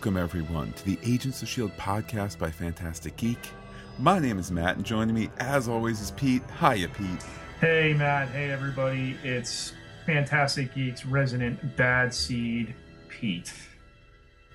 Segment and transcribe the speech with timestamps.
[0.00, 1.74] Welcome, everyone, to the Agents of S.H.I.E.L.D.
[1.76, 3.50] podcast by Fantastic Geek.
[3.98, 6.42] My name is Matt, and joining me, as always, is Pete.
[6.58, 7.22] Hiya, Pete.
[7.60, 8.30] Hey, Matt.
[8.30, 9.18] Hey, everybody.
[9.22, 9.74] It's
[10.06, 12.74] Fantastic Geek's resident bad seed,
[13.10, 13.52] Pete.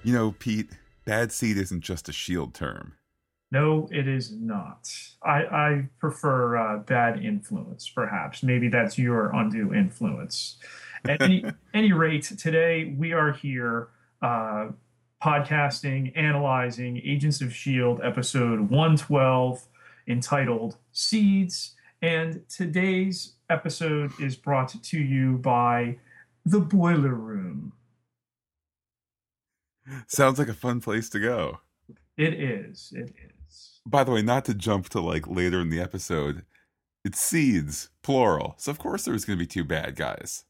[0.02, 0.72] You know, Pete,
[1.06, 2.54] bad seed isn't just a S.H.I.E.L.D.
[2.54, 2.94] term.
[3.52, 4.90] No, it is not.
[5.24, 8.42] I, I prefer uh, bad influence, perhaps.
[8.42, 10.58] Maybe that's your undue influence.
[11.08, 13.90] At any, any rate, today we are here
[14.24, 14.70] uh,
[15.36, 18.00] podcasting, analyzing Agents of S.H.I.E.L.D.
[18.04, 19.66] episode 112
[20.08, 21.74] entitled Seeds.
[22.04, 25.98] And today's episode is brought to you by
[26.46, 27.74] The Boiler Room.
[30.06, 31.58] Sounds like a fun place to go.
[32.18, 32.94] It is.
[32.96, 33.12] It
[33.48, 33.80] is.
[33.84, 36.46] By the way, not to jump to like later in the episode,
[37.04, 38.54] it's seeds, plural.
[38.60, 40.46] So of course there's going to be two bad guys.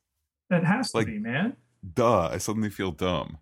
[0.49, 1.55] It has to Like- be, man.
[1.93, 3.37] Duh, I suddenly feel dumb.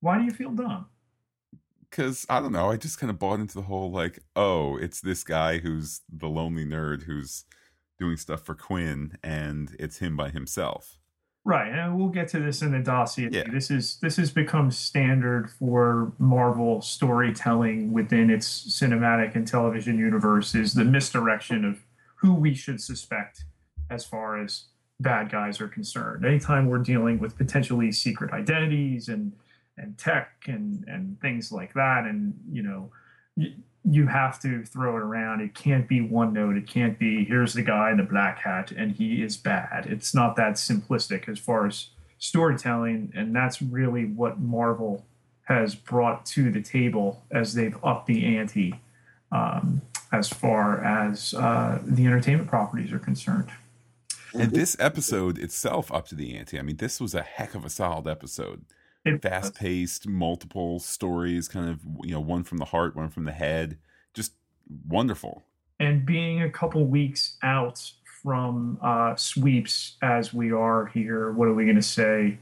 [0.00, 0.86] Why do you feel dumb?
[1.88, 5.00] Because I don't know, I just kind of bought into the whole like, oh, it's
[5.00, 7.44] this guy who's the lonely nerd who's
[7.98, 10.96] doing stuff for Quinn, and it's him by himself.
[11.44, 13.28] Right, and we'll get to this in the dossier.
[13.30, 13.44] Yeah.
[13.50, 20.54] This is this has become standard for Marvel storytelling within its cinematic and television universe
[20.54, 21.80] is the misdirection of
[22.16, 23.44] who we should suspect
[23.88, 24.64] as far as
[25.00, 26.26] bad guys are concerned.
[26.26, 29.32] Anytime we're dealing with potentially secret identities and
[29.80, 32.90] and tech and and things like that, and you know,
[33.36, 35.40] y- you have to throw it around.
[35.40, 36.56] It can't be one note.
[36.56, 39.86] It can't be here's the guy in the black hat and he is bad.
[39.86, 45.04] It's not that simplistic as far as storytelling, and that's really what Marvel
[45.44, 48.78] has brought to the table as they've upped the ante
[49.32, 53.48] um, as far as uh, the entertainment properties are concerned.
[54.32, 56.58] And this episode itself up to the ante.
[56.58, 58.64] I mean, this was a heck of a solid episode.
[59.22, 63.32] Fast paced, multiple stories, kind of you know, one from the heart, one from the
[63.32, 63.78] head.
[64.14, 64.32] Just
[64.88, 65.42] wonderful.
[65.78, 67.90] and being a couple weeks out
[68.22, 72.36] from uh, sweeps as we are here, what are we going to say?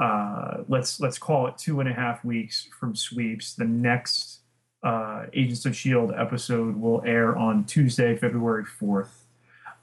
[0.00, 3.54] Uh, let's let's call it two and a half weeks from sweeps.
[3.54, 4.40] The next
[4.82, 9.26] uh, Agents of Shield episode will air on Tuesday, February fourth.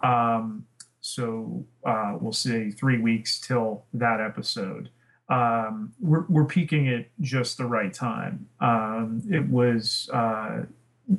[0.03, 0.65] Um,
[0.99, 4.89] so uh, we'll say three weeks till that episode.
[5.29, 8.47] Um, we're, we're peaking at just the right time.
[8.59, 10.63] Um, it was uh,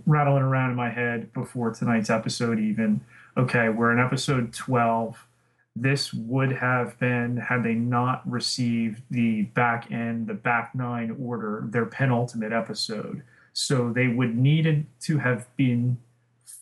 [0.07, 3.01] rattling around in my head before tonight's episode even.
[3.37, 5.27] Okay we're in episode 12
[5.77, 11.65] this would have been had they not received the back end the back nine order
[11.67, 13.23] their penultimate episode.
[13.53, 15.99] So they would needed to have been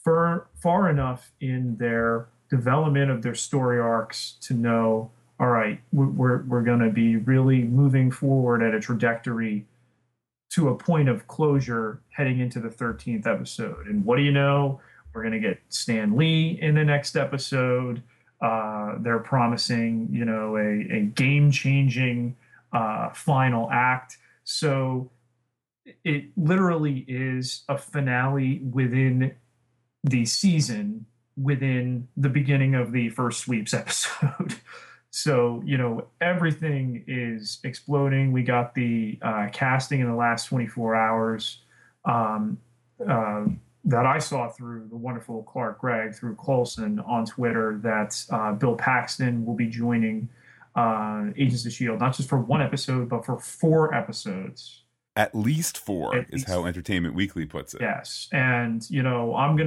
[0.04, 5.10] far, far enough in their development of their story arcs to know
[5.40, 9.64] all right we're, we're, going to be really moving forward at a trajectory
[10.50, 13.86] to a point of closure heading into the 13th episode.
[13.86, 14.80] And what do you know?
[15.12, 18.02] We're going to get Stan Lee in the next episode.
[18.40, 22.36] Uh, they're promising, you know, a, a game changing
[22.72, 24.18] uh, final act.
[24.44, 25.10] So
[26.04, 29.34] it literally is a finale within
[30.04, 31.06] the season,
[31.36, 34.56] within the beginning of the first sweeps episode.
[35.10, 38.32] So, you know, everything is exploding.
[38.32, 41.62] We got the uh, casting in the last 24 hours
[42.04, 42.58] um,
[43.06, 43.46] uh,
[43.84, 48.76] that I saw through the wonderful Clark Gregg through Coulson on Twitter that uh, Bill
[48.76, 50.28] Paxton will be joining
[50.76, 54.82] uh, Agents of S.H.I.E.L.D., not just for one episode, but for four episodes.
[55.16, 57.80] At least four At is least how Entertainment Weekly puts it.
[57.80, 58.28] Yes.
[58.30, 59.66] And, you know, I'm going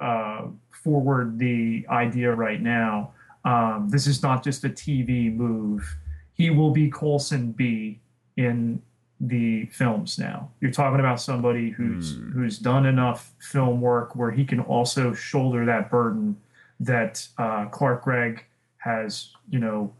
[0.00, 3.12] to uh, forward the idea right now.
[3.44, 5.96] Um, this is not just a TV move.
[6.34, 8.00] He will be Coulson B
[8.36, 8.82] in
[9.20, 10.50] the films now.
[10.60, 12.30] You're talking about somebody who's Hmm.
[12.30, 16.36] who's done enough film work where he can also shoulder that burden
[16.80, 18.44] that uh, Clark Gregg
[18.78, 19.92] has, you know,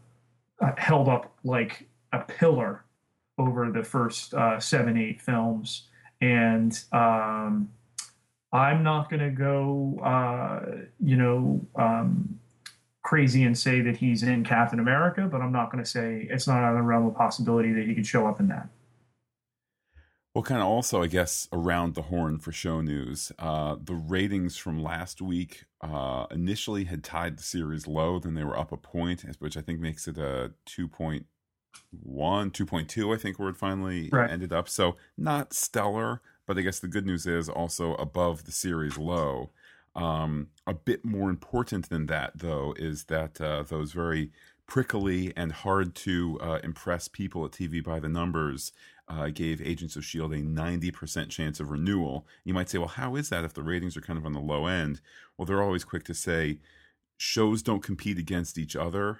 [0.61, 2.85] uh, held up like a pillar
[3.37, 5.87] over the first uh, seven, eight films.
[6.21, 7.69] And um,
[8.53, 12.39] I'm not going to go, uh, you know, um,
[13.03, 16.47] crazy and say that he's in Captain America, but I'm not going to say it's
[16.47, 18.69] not out of the realm of possibility that he could show up in that.
[20.35, 23.31] Well, kind of also, I guess, around the horn for show news.
[23.39, 28.43] Uh, the ratings from last week uh, initially had tied the series low, then they
[28.43, 31.25] were up a point, which I think makes it a 2.1,
[32.51, 34.29] 2.2, I think, where it finally Right.
[34.29, 34.69] ended up.
[34.69, 39.49] So not stellar, but I guess the good news is also above the series low.
[39.99, 44.31] Um, a bit more important than that, though, is that uh, those very
[44.65, 48.71] prickly and hard to uh, impress people at TV by the numbers
[49.09, 50.37] uh, gave Agents of S.H.I.E.L.D.
[50.37, 52.25] a 90% chance of renewal.
[52.45, 54.39] You might say, well, how is that if the ratings are kind of on the
[54.39, 55.01] low end?
[55.37, 56.59] Well, they're always quick to say
[57.17, 59.19] shows don't compete against each other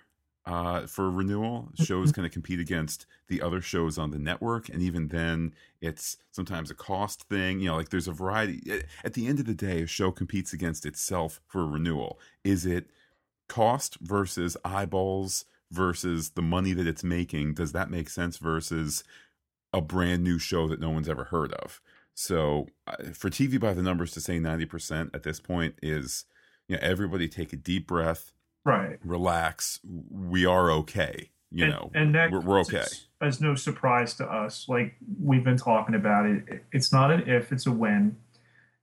[0.50, 1.70] uh, for renewal.
[1.76, 6.18] Shows kind of compete against the other shows on the network, and even then, it's
[6.32, 7.60] sometimes a cost thing.
[7.60, 8.84] You know, like there's a variety.
[9.04, 12.20] At the end of the day, a show competes against itself for renewal.
[12.44, 12.90] Is it
[13.48, 17.54] cost versus eyeballs versus the money that it's making?
[17.54, 19.04] Does that make sense versus
[19.72, 21.80] a brand new show that no one's ever heard of?
[22.16, 26.26] So uh, for TV by the numbers to say 90% at this point is,
[26.68, 28.32] you know, everybody take a deep breath
[28.70, 29.00] right.
[29.04, 29.80] relax.
[30.10, 31.92] We are okay you and, know.
[31.94, 32.86] and that we're, we're okay.
[33.22, 34.68] as no surprise to us.
[34.68, 36.64] Like we've been talking about it.
[36.72, 38.18] It's not an if it's a when.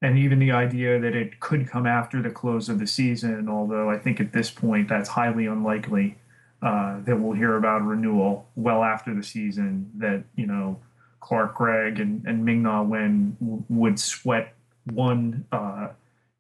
[0.03, 3.91] And even the idea that it could come after the close of the season although
[3.91, 6.17] i think at this point that's highly unlikely
[6.63, 10.79] uh, that we'll hear about renewal well after the season that you know
[11.21, 14.55] clark gregg and, and ming na wen w- would sweat
[14.93, 15.89] one uh,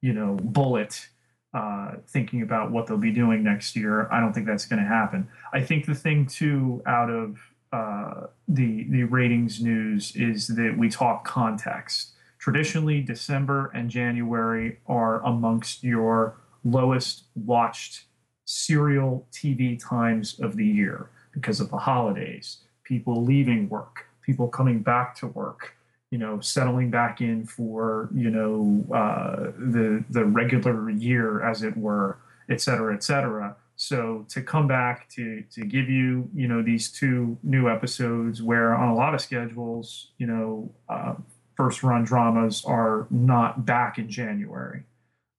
[0.02, 1.08] you know bullet
[1.56, 4.12] uh, thinking about what they'll be doing next year.
[4.12, 5.26] I don't think that's going to happen.
[5.54, 7.38] I think the thing too out of
[7.72, 12.12] uh, the the ratings news is that we talk context.
[12.38, 18.04] Traditionally, December and January are amongst your lowest watched
[18.44, 24.80] serial TV times of the year because of the holidays, people leaving work, people coming
[24.80, 25.75] back to work,
[26.10, 31.76] you know, settling back in for you know uh, the the regular year, as it
[31.76, 32.18] were,
[32.48, 33.56] et cetera, et cetera.
[33.76, 38.74] So to come back to to give you you know these two new episodes, where
[38.74, 41.14] on a lot of schedules, you know, uh,
[41.56, 44.84] first run dramas are not back in January.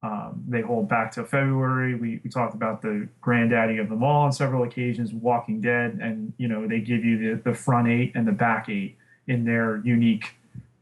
[0.03, 1.95] Um, they hold back to February.
[1.95, 6.33] We, we talked about the granddaddy of them all on several occasions, Walking Dead, and
[6.37, 8.97] you know they give you the, the front eight and the back eight
[9.27, 10.35] in their unique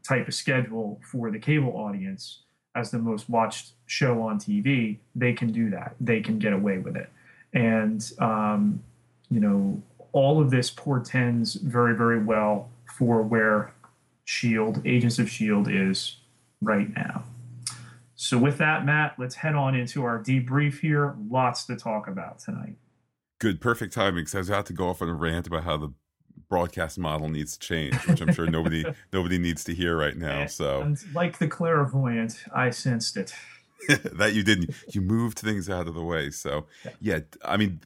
[0.06, 2.42] type of schedule for the cable audience
[2.74, 5.96] as the most watched show on TV, they can do that.
[6.00, 7.10] They can get away with it.
[7.54, 8.82] And, um,
[9.30, 9.82] you know,
[10.12, 12.68] all of this portends very, very well
[12.98, 13.72] for where
[14.24, 16.16] Shield, Agents of Shield is
[16.60, 17.24] right now.
[18.14, 21.14] So, with that, Matt, let's head on into our debrief here.
[21.30, 22.76] Lots to talk about tonight.
[23.38, 24.24] Good, perfect timing.
[24.24, 25.92] Because I was about to go off on a rant about how the
[26.48, 30.46] broadcast model needs to change, which I'm sure nobody nobody needs to hear right now.
[30.46, 33.34] So, and like the clairvoyant, I sensed it.
[34.12, 34.74] that you didn't.
[34.92, 36.30] You moved things out of the way.
[36.30, 36.66] So,
[37.00, 37.80] yeah, I mean,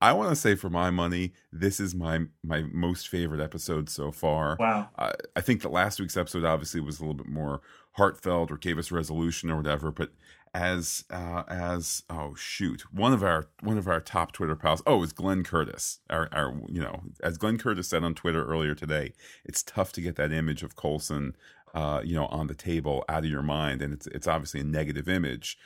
[0.00, 4.12] I want to say for my money, this is my my most favorite episode so
[4.12, 4.56] far.
[4.58, 4.90] Wow.
[4.98, 7.60] I, I think that last week's episode obviously was a little bit more
[7.92, 10.10] heartfelt or gave us resolution or whatever, but
[10.56, 12.84] as uh, as oh shoot.
[12.90, 14.82] One of our one of our top Twitter pals.
[14.86, 16.00] Oh it's Glenn Curtis.
[16.08, 19.12] Our our you know as Glenn Curtis said on Twitter earlier today
[19.44, 21.36] it's tough to get that image of Coulson
[21.74, 24.64] uh, you know on the table out of your mind and it's it's obviously a
[24.64, 25.58] negative image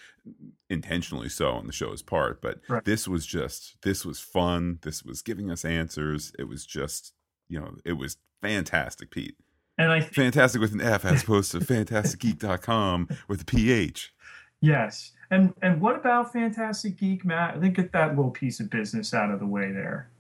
[0.69, 2.85] intentionally so on the show's part but right.
[2.85, 4.81] this was just this was fun.
[4.83, 6.33] This was giving us answers.
[6.37, 7.13] It was just
[7.49, 9.37] you know it was fantastic Pete.
[9.79, 14.13] And I th- fantastic with an F as opposed to fantasticgeek.com with a PH
[14.61, 15.13] Yes.
[15.31, 17.57] And and what about Fantastic Geek, Matt?
[17.57, 20.11] I think get that little piece of business out of the way there.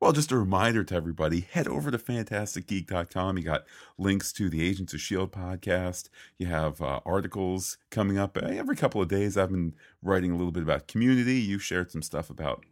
[0.00, 3.36] Well, just a reminder to everybody head over to fantasticgeek.com.
[3.36, 3.64] You got
[3.98, 5.32] links to the Agents of S.H.I.E.L.D.
[5.32, 6.08] podcast.
[6.38, 9.36] You have uh, articles coming up every couple of days.
[9.36, 11.38] I've been writing a little bit about community.
[11.40, 12.64] You shared some stuff about.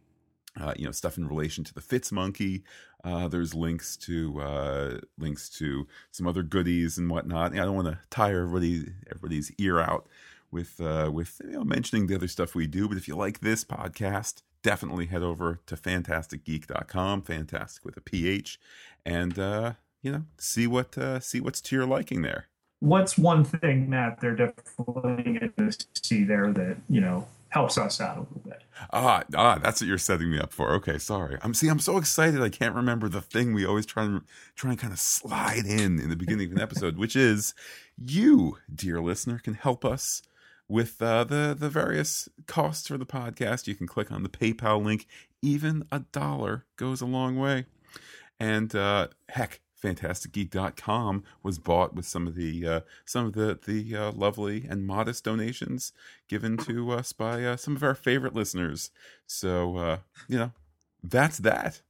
[0.59, 2.63] Uh, you know stuff in relation to the Fitz monkey.
[3.03, 7.53] Uh, there's links to uh, links to some other goodies and whatnot.
[7.53, 10.07] I don't want to tire everybody everybody's ear out
[10.51, 12.87] with uh, with you know, mentioning the other stuff we do.
[12.87, 18.59] But if you like this podcast, definitely head over to fantasticgeek.com, fantastic with a ph,
[19.05, 22.47] and uh, you know see what uh, see what's to your liking there.
[22.81, 24.21] What's one thing, Matt?
[24.21, 28.61] They're definitely going to see there that you know helps us out a little bit.
[28.93, 30.71] Ah, ah, that's what you're setting me up for.
[30.75, 31.37] Okay, sorry.
[31.41, 31.67] I'm see.
[31.67, 32.41] I'm so excited.
[32.41, 34.21] I can't remember the thing we always try and
[34.55, 37.53] try and kind of slide in in the beginning of an episode, which is
[37.97, 40.21] you, dear listener, can help us
[40.69, 43.67] with uh, the the various costs for the podcast.
[43.67, 45.07] You can click on the PayPal link.
[45.41, 47.65] Even a dollar goes a long way.
[48.39, 53.95] And uh, heck, fantasticgeek.com was bought with some of the uh, some of the the
[53.95, 55.91] uh, lovely and modest donations
[56.27, 58.91] given to us by uh, some of our favorite listeners.
[59.25, 59.97] So uh,
[60.27, 60.51] you know,
[61.03, 61.81] that's that.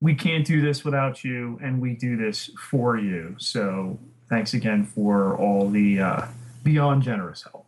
[0.00, 3.36] We can't do this without you, and we do this for you.
[3.38, 6.26] So thanks again for all the uh,
[6.62, 7.63] beyond generous help.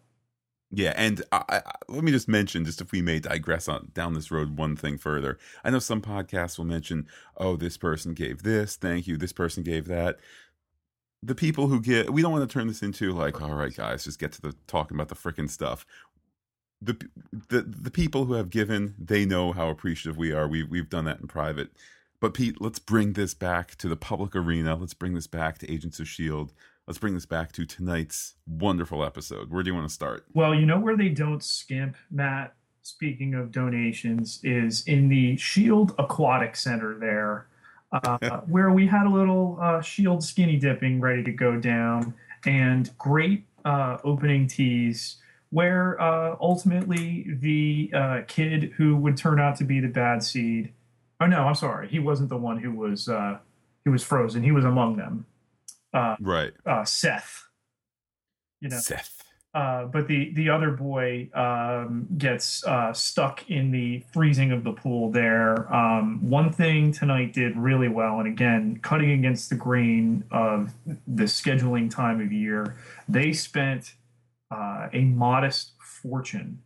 [0.72, 4.14] Yeah, and I, I, let me just mention, just if we may digress on down
[4.14, 5.38] this road one thing further.
[5.64, 7.06] I know some podcasts will mention,
[7.36, 9.16] "Oh, this person gave this, thank you.
[9.16, 10.18] This person gave that."
[11.22, 14.04] the people who get we don't want to turn this into like all right guys
[14.04, 15.86] just get to the talking about the freaking stuff
[16.80, 16.96] the
[17.48, 21.04] the the people who have given they know how appreciative we are we we've done
[21.04, 21.70] that in private
[22.20, 25.70] but pete let's bring this back to the public arena let's bring this back to
[25.72, 26.52] agents of shield
[26.86, 30.54] let's bring this back to tonight's wonderful episode where do you want to start well
[30.54, 36.54] you know where they don't skimp matt speaking of donations is in the shield aquatic
[36.56, 37.46] center there
[37.92, 42.14] uh, where we had a little uh, shield skinny dipping ready to go down,
[42.44, 45.16] and great uh, opening tease
[45.50, 50.72] where uh, ultimately the uh, kid who would turn out to be the bad seed.
[51.20, 53.38] Oh no, I'm sorry, he wasn't the one who was uh,
[53.84, 54.42] he was frozen.
[54.42, 55.26] He was among them.
[56.20, 56.52] Right.
[56.84, 57.44] Seth.
[58.60, 58.78] You know.
[58.78, 59.16] Seth.
[59.56, 64.72] Uh, but the the other boy um, gets uh, stuck in the freezing of the
[64.72, 65.72] pool there.
[65.74, 70.74] Um, one thing tonight did really well, and again, cutting against the grain of
[71.06, 72.76] the scheduling time of year,
[73.08, 73.94] they spent
[74.50, 76.60] uh, a modest fortune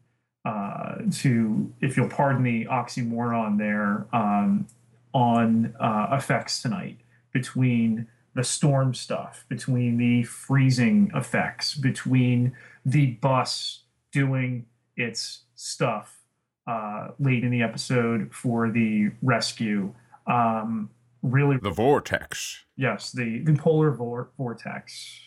[0.45, 4.67] uh, to, if you'll pardon the oxymoron there, um,
[5.15, 6.99] on uh, effects tonight
[7.33, 8.09] between
[8.41, 12.57] the storm stuff, between the freezing effects, between
[12.87, 13.83] the bus
[14.13, 14.65] doing
[14.97, 16.23] its stuff
[16.67, 19.95] uh, late in the episode for the rescue.
[20.27, 20.89] Um,
[21.23, 22.65] really, the vortex.
[22.79, 25.21] Yes, the the polar vor- vortex.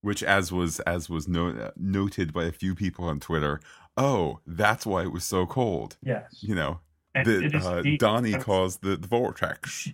[0.00, 3.60] Which, as was as was no- noted by a few people on Twitter,
[3.96, 5.96] oh, that's why it was so cold.
[6.04, 6.78] Yes, you know,
[7.16, 9.88] the, uh, Donnie caused the, the vortex.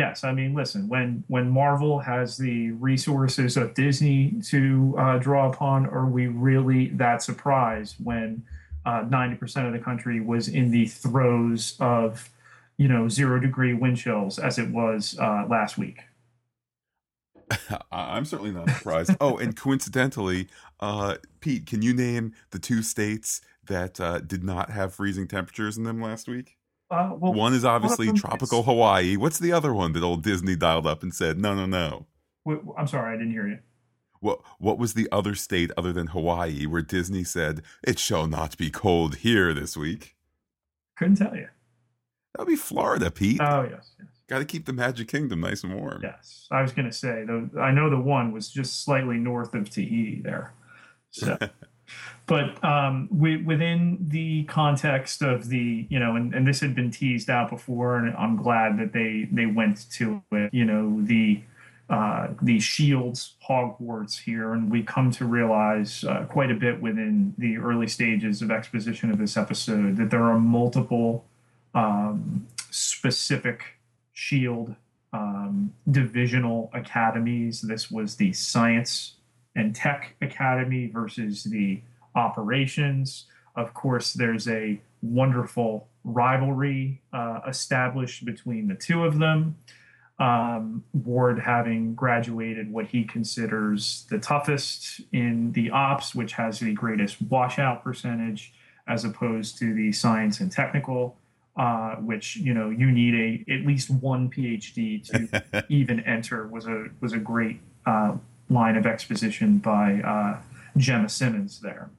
[0.00, 5.50] Yes, I mean, listen, when when Marvel has the resources of Disney to uh, draw
[5.50, 8.42] upon, are we really that surprised when
[8.86, 12.30] uh, ninety uh, percent of the country was in the throes of,
[12.78, 15.98] you know, zero degree wind chills as it was uh, last week?
[17.92, 19.14] I'm certainly not surprised.
[19.20, 20.48] oh, and coincidentally,
[20.80, 25.76] uh, Pete, can you name the two states that uh, did not have freezing temperatures
[25.76, 26.56] in them last week?
[26.90, 29.16] Uh, well, one is obviously one tropical Hawaii.
[29.16, 32.06] What's the other one that old Disney dialed up and said, "No, no, no"?
[32.44, 33.58] Wait, I'm sorry, I didn't hear you.
[34.18, 38.56] What What was the other state other than Hawaii where Disney said, "It shall not
[38.56, 40.16] be cold here this week"?
[40.96, 41.48] Couldn't tell you.
[42.34, 43.40] That'd be Florida, Pete.
[43.40, 44.08] Oh yes, yes.
[44.28, 46.00] Got to keep the Magic Kingdom nice and warm.
[46.02, 47.48] Yes, I was going to say though.
[47.60, 50.54] I know the one was just slightly north of Tahiti there.
[51.10, 51.38] So.
[52.26, 57.30] but um, within the context of the you know and, and this had been teased
[57.30, 61.42] out before and i'm glad that they they went to it you know the
[61.90, 64.52] uh, the shields hogwarts here.
[64.52, 69.10] And we come to realize uh, quite a bit within the early stages of exposition
[69.10, 71.24] of this episode that there are multiple
[71.74, 73.64] um, specific
[74.12, 74.76] shield
[75.12, 77.60] um, divisional academies.
[77.60, 79.14] This was the science
[79.56, 81.82] and tech academy versus the
[82.14, 83.26] operations.
[83.56, 89.56] Of course, there's a wonderful rivalry uh, established between the two of them.
[90.18, 96.74] Um, Ward having graduated what he considers the toughest in the ops, which has the
[96.74, 98.52] greatest washout percentage,
[98.86, 101.16] as opposed to the science and technical,
[101.56, 106.46] uh, which you know you need a at least one PhD to even enter.
[106.46, 108.12] was a was a great uh,
[108.50, 110.40] line of exposition by uh,
[110.76, 111.90] Jemma Simmons there.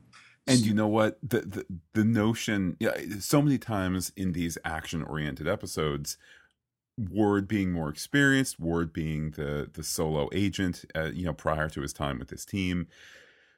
[0.47, 1.17] And you know what?
[1.21, 6.17] The the, the notion, yeah, so many times in these action oriented episodes,
[6.97, 11.81] Ward being more experienced, Ward being the the solo agent, uh, you know, prior to
[11.81, 12.87] his time with this team,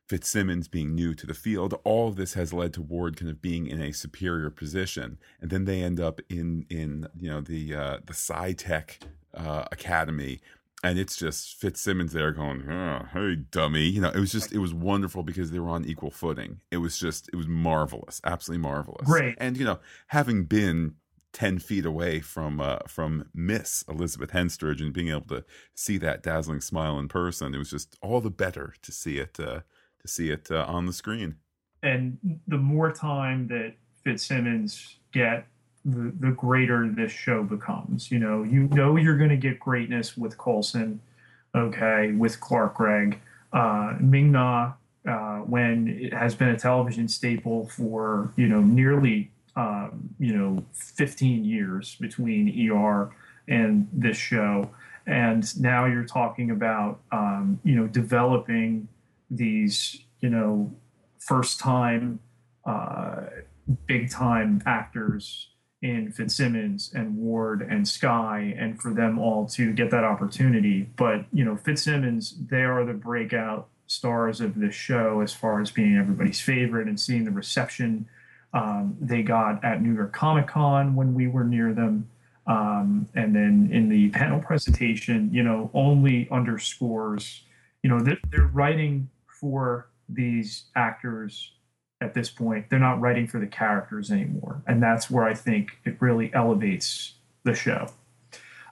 [0.08, 3.42] Fitzsimmons being new to the field, all of this has led to Ward kind of
[3.42, 7.74] being in a superior position, and then they end up in in you know the
[7.74, 9.02] uh, the SciTech
[9.34, 10.42] uh, Academy
[10.84, 14.60] and it's just Fitzsimmons there going, oh, "Hey, dummy!" You know, it was just it
[14.60, 16.62] was wonderful because they were on equal footing.
[16.72, 19.08] It was just it was marvelous, absolutely marvelous.
[19.08, 20.96] Great, and you know, having been
[21.32, 26.22] ten feet away from uh, from Miss Elizabeth Henstridge and being able to see that
[26.22, 29.62] dazzling smile in person, it was just all the better to see it uh,
[30.02, 31.38] to see it uh, on the screen.
[31.82, 35.48] And the more time that Fitzsimmons get
[35.86, 38.12] the, the greater this show becomes.
[38.12, 41.02] You know, you know you're going to get greatness with Coulson,
[41.56, 43.20] okay, with Clark Gregg.
[43.52, 44.74] Uh, Ming Na,
[45.08, 50.63] uh, when it has been a television staple for, you know, nearly, um, you know,
[50.74, 53.12] 15 years between ER
[53.48, 54.70] and this show.
[55.06, 58.88] And now you're talking about, um, you know, developing
[59.30, 60.72] these, you know,
[61.20, 62.20] first time,
[62.66, 63.25] uh,
[63.86, 65.50] big time actors
[65.84, 70.90] in Fitzsimmons and Ward and Skye and for them all to get that opportunity.
[70.96, 75.72] But you know, Fitzsimmons, they are the breakout stars of this show as far as
[75.72, 78.08] being everybody's favorite and seeing the reception
[78.54, 82.10] um, they got at New York Comic Con when we were near them.
[82.48, 87.42] Um, and then in the panel presentation, you know, only underscores,
[87.82, 91.53] you know, they're, they're writing for these actors
[92.04, 92.70] at this point.
[92.70, 94.62] They're not writing for the characters anymore.
[94.68, 97.88] And that's where I think it really elevates the show.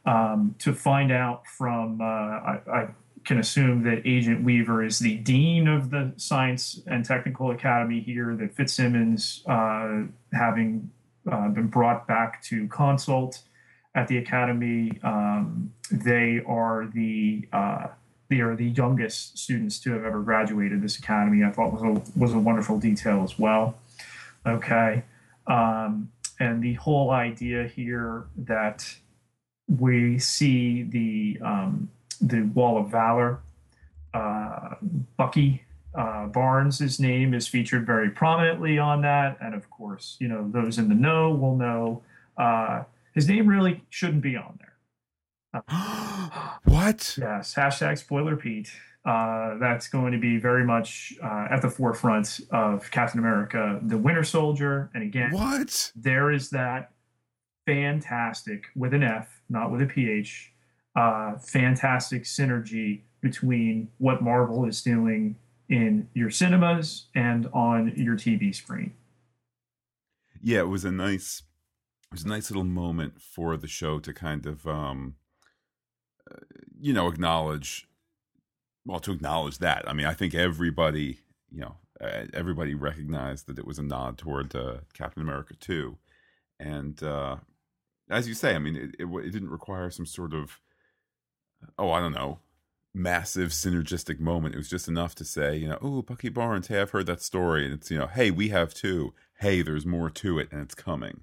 [0.06, 2.88] Um, to find out from, uh, I, I,
[3.24, 8.36] can assume that Agent Weaver is the dean of the Science and Technical Academy here,
[8.36, 10.90] that Fitzsimmons, uh, having
[11.32, 13.44] uh, been brought back to consult
[13.94, 17.88] at the Academy, um, they are the uh,
[18.32, 21.44] they are the youngest students to have ever graduated this academy.
[21.44, 23.76] I thought was a was a wonderful detail as well.
[24.46, 25.04] Okay,
[25.48, 26.10] um,
[26.40, 28.96] and the whole idea here that
[29.68, 31.90] we see the um,
[32.22, 33.40] the Wall of Valor,
[34.14, 34.76] uh,
[35.18, 40.50] Bucky uh, Barnes' name is featured very prominently on that, and of course, you know
[40.50, 42.02] those in the know will know
[42.38, 42.84] uh,
[43.14, 44.71] his name really shouldn't be on there.
[46.64, 47.18] what?
[47.18, 48.72] Yes, hashtag spoiler Pete.
[49.04, 53.98] Uh, that's going to be very much uh, at the forefront of Captain America, the
[53.98, 54.92] Winter Soldier.
[54.94, 55.92] And again, what?
[55.96, 56.92] There is that
[57.66, 60.52] fantastic, with an F, not with a PH,
[60.96, 65.36] uh, fantastic synergy between what Marvel is doing
[65.70, 68.94] in your cinemas and on your TV screen.
[70.42, 71.44] Yeah, it was a nice,
[72.12, 75.16] it was a nice little moment for the show to kind of um,
[76.80, 77.88] you know, acknowledge,
[78.86, 79.88] well, to acknowledge that.
[79.88, 81.20] I mean, I think everybody,
[81.52, 81.76] you know,
[82.34, 85.98] everybody recognized that it was a nod toward uh, Captain America 2.
[86.60, 87.38] And uh,
[88.10, 90.60] as you say, I mean, it, it, it didn't require some sort of,
[91.78, 92.40] oh, I don't know,
[92.94, 94.56] massive synergistic moment.
[94.56, 97.22] It was just enough to say, you know, oh, Bucky Barnes, hey, I've heard that
[97.22, 97.66] story.
[97.66, 99.14] And it's, you know, hey, we have too.
[99.40, 101.22] Hey, there's more to it and it's coming.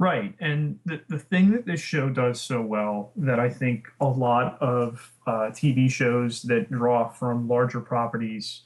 [0.00, 0.34] Right.
[0.40, 4.60] And the, the thing that this show does so well that I think a lot
[4.60, 8.62] of uh, TV shows that draw from larger properties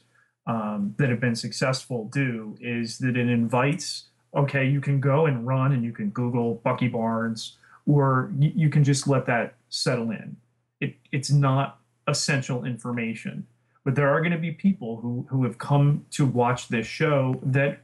[0.47, 5.47] um, that have been successful do is that it invites, okay, you can go and
[5.47, 10.11] run and you can Google Bucky Barnes, or you, you can just let that settle
[10.11, 10.35] in.
[10.81, 13.47] It, it's not essential information.
[13.85, 17.38] But there are going to be people who, who have come to watch this show
[17.43, 17.81] that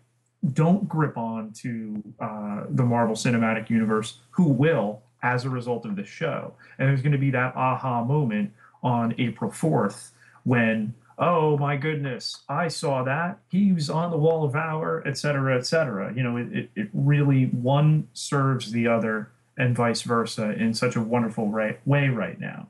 [0.52, 5.96] don't grip on to uh, the Marvel Cinematic Universe who will as a result of
[5.96, 6.54] the show.
[6.78, 8.52] And there's going to be that aha moment
[8.82, 10.10] on April 4th
[10.44, 13.38] when, oh my goodness, I saw that.
[13.48, 16.12] He was on the Wall of Valor, et cetera, et cetera.
[16.14, 21.00] You know, it, it really one serves the other and vice versa in such a
[21.00, 22.68] wonderful way right now.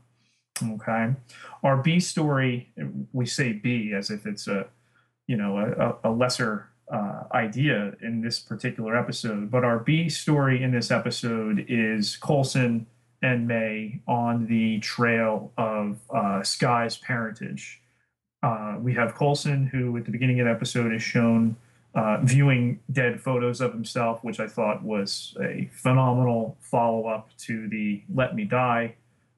[0.62, 1.14] Okay.
[1.64, 2.72] Our B story,
[3.12, 4.66] we say B as if it's a,
[5.26, 5.58] you know,
[6.04, 9.50] a, a lesser uh, idea in this particular episode.
[9.50, 12.86] But our B story in this episode is Coulson
[13.22, 17.80] and May on the trail of uh, Skye's parentage.
[18.42, 21.56] Uh, we have Coulson, who at the beginning of the episode is shown
[21.94, 27.68] uh, viewing dead photos of himself, which I thought was a phenomenal follow up to
[27.68, 28.94] the Let Me Die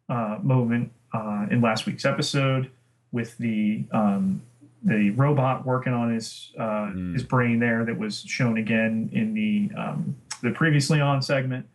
[0.09, 2.70] uh, moment uh, in last week's episode
[3.12, 4.42] with the um,
[4.87, 7.12] the robot working on his uh, mm.
[7.12, 11.66] his brain there that was shown again in the um, the previously on segment,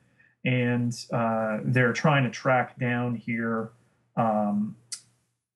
[0.45, 3.71] and uh, they're trying to track down here
[4.15, 4.75] um,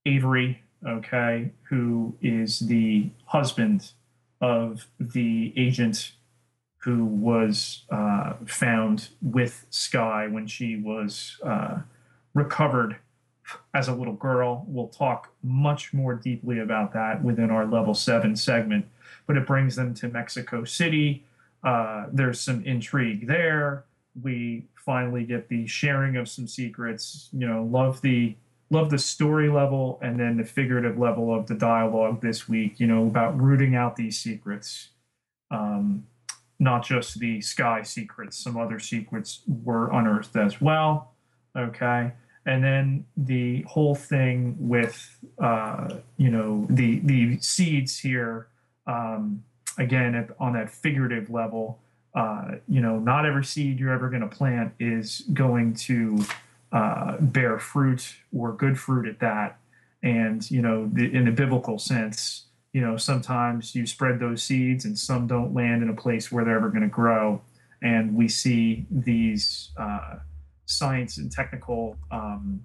[0.06, 3.92] Avery, okay, who is the husband
[4.42, 6.12] of the agent
[6.80, 11.80] who was uh, found with Skye when she was uh,
[12.34, 12.98] recovered
[13.74, 14.66] as a little girl.
[14.68, 18.86] We'll talk much more deeply about that within our level seven segment,
[19.28, 21.24] but it brings them to Mexico City.
[21.64, 23.86] Uh, there's some intrigue there.
[24.22, 27.30] We finally get the sharing of some secrets.
[27.34, 28.36] You know, love the
[28.72, 32.80] love the story level and then the figurative level of the dialogue this week.
[32.80, 34.90] You know, about rooting out these secrets.
[35.52, 36.08] Um,
[36.58, 41.12] not just the Skye secrets, some other secrets were unearthed as well.
[41.56, 42.12] Okay
[42.46, 48.48] and then the whole thing with uh, you know the the seeds here
[48.88, 49.44] um,
[49.78, 51.80] again on that figurative level
[52.16, 56.24] uh, you know not every seed you're ever going to plant is going to
[56.72, 59.60] uh, bear fruit or good fruit at that.
[60.04, 64.86] And you know the, in the biblical sense you know sometimes you spread those seeds
[64.86, 67.42] and some don't land in a place where they're ever going to grow.
[67.82, 70.16] And we see these uh,
[70.66, 72.62] science and technical um,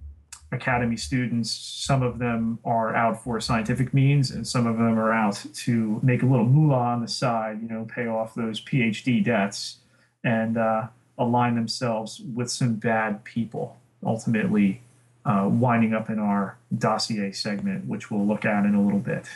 [0.52, 1.50] academy students.
[1.50, 6.00] Some of them are out for scientific means, and some of them are out to
[6.02, 7.60] make a little moolah on the side.
[7.62, 9.78] You know, pay off those PhD debts
[10.24, 13.76] and uh, align themselves with some bad people.
[14.02, 14.80] Ultimately,
[15.24, 19.26] uh, winding up in our dossier segment, which we'll look at in a little bit.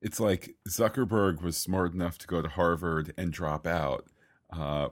[0.00, 4.06] It's like Zuckerberg was smart enough to go to Harvard and drop out.
[4.52, 4.88] Uh,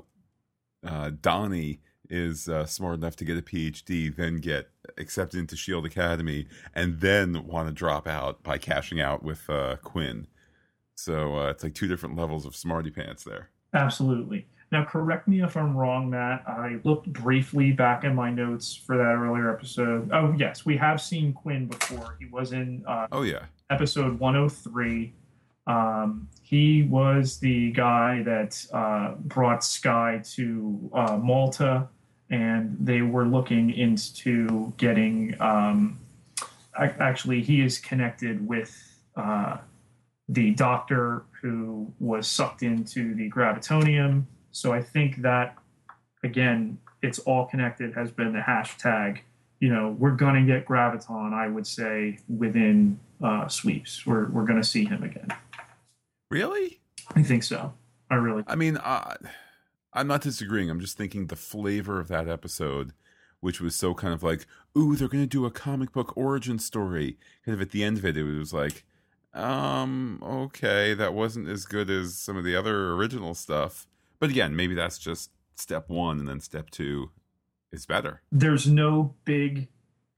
[0.86, 5.86] uh, Donnie is uh, smart enough to get a PhD, then get accepted into Shield
[5.86, 10.26] Academy, and then want to drop out by cashing out with uh, Quinn.
[10.96, 13.50] So uh, it's like two different levels of smarty pants there.
[13.74, 14.46] Absolutely.
[14.72, 16.42] Now, correct me if I'm wrong, Matt.
[16.46, 20.10] I looked briefly back in my notes for that earlier episode.
[20.12, 22.16] Oh, yes, we have seen Quinn before.
[22.18, 22.82] He was in.
[22.86, 23.44] Uh, oh yeah.
[23.70, 25.14] Episode 103.
[25.68, 31.88] Um, he was the guy that uh, brought Skye to uh, Malta
[32.30, 35.36] and they were looking into getting.
[35.40, 36.00] Um,
[36.78, 39.58] actually, he is connected with uh,
[40.28, 44.24] the doctor who was sucked into the gravitonium.
[44.50, 45.56] So I think that
[46.22, 47.94] again, it's all connected.
[47.94, 49.20] Has been the hashtag.
[49.60, 51.32] You know, we're gonna get graviton.
[51.32, 55.28] I would say within uh, sweeps, we're we're gonna see him again.
[56.30, 56.80] Really?
[57.14, 57.72] I think so.
[58.10, 58.42] I really.
[58.46, 59.14] I mean, uh,
[59.96, 60.68] I'm not disagreeing.
[60.68, 62.92] I'm just thinking the flavor of that episode,
[63.40, 66.58] which was so kind of like, ooh, they're going to do a comic book origin
[66.58, 67.16] story.
[67.46, 68.84] Kind of at the end of it, it was like,
[69.32, 73.86] um, okay, that wasn't as good as some of the other original stuff.
[74.20, 77.10] But again, maybe that's just step one, and then step two
[77.72, 78.20] is better.
[78.30, 79.68] There's no big,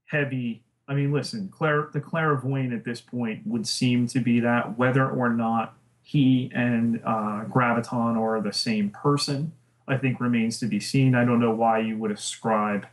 [0.07, 0.63] heavy.
[0.89, 5.09] I mean, listen, Claire, the clairvoyant at this point would seem to be that whether
[5.09, 9.53] or not he and uh, Graviton are the same person
[9.89, 11.15] I think remains to be seen.
[11.15, 12.85] I don't know why you would ascribe,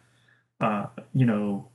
[0.61, 1.69] uh, you know,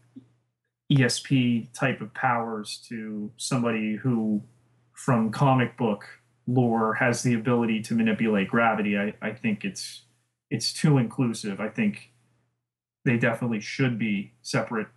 [0.91, 4.41] ESP type of powers to somebody who,
[4.93, 6.05] from comic book
[6.47, 8.97] lore, has the ability to manipulate gravity.
[8.97, 10.01] I, I think it's
[10.49, 11.61] it's too inclusive.
[11.61, 12.11] I think
[13.05, 14.87] they definitely should be separate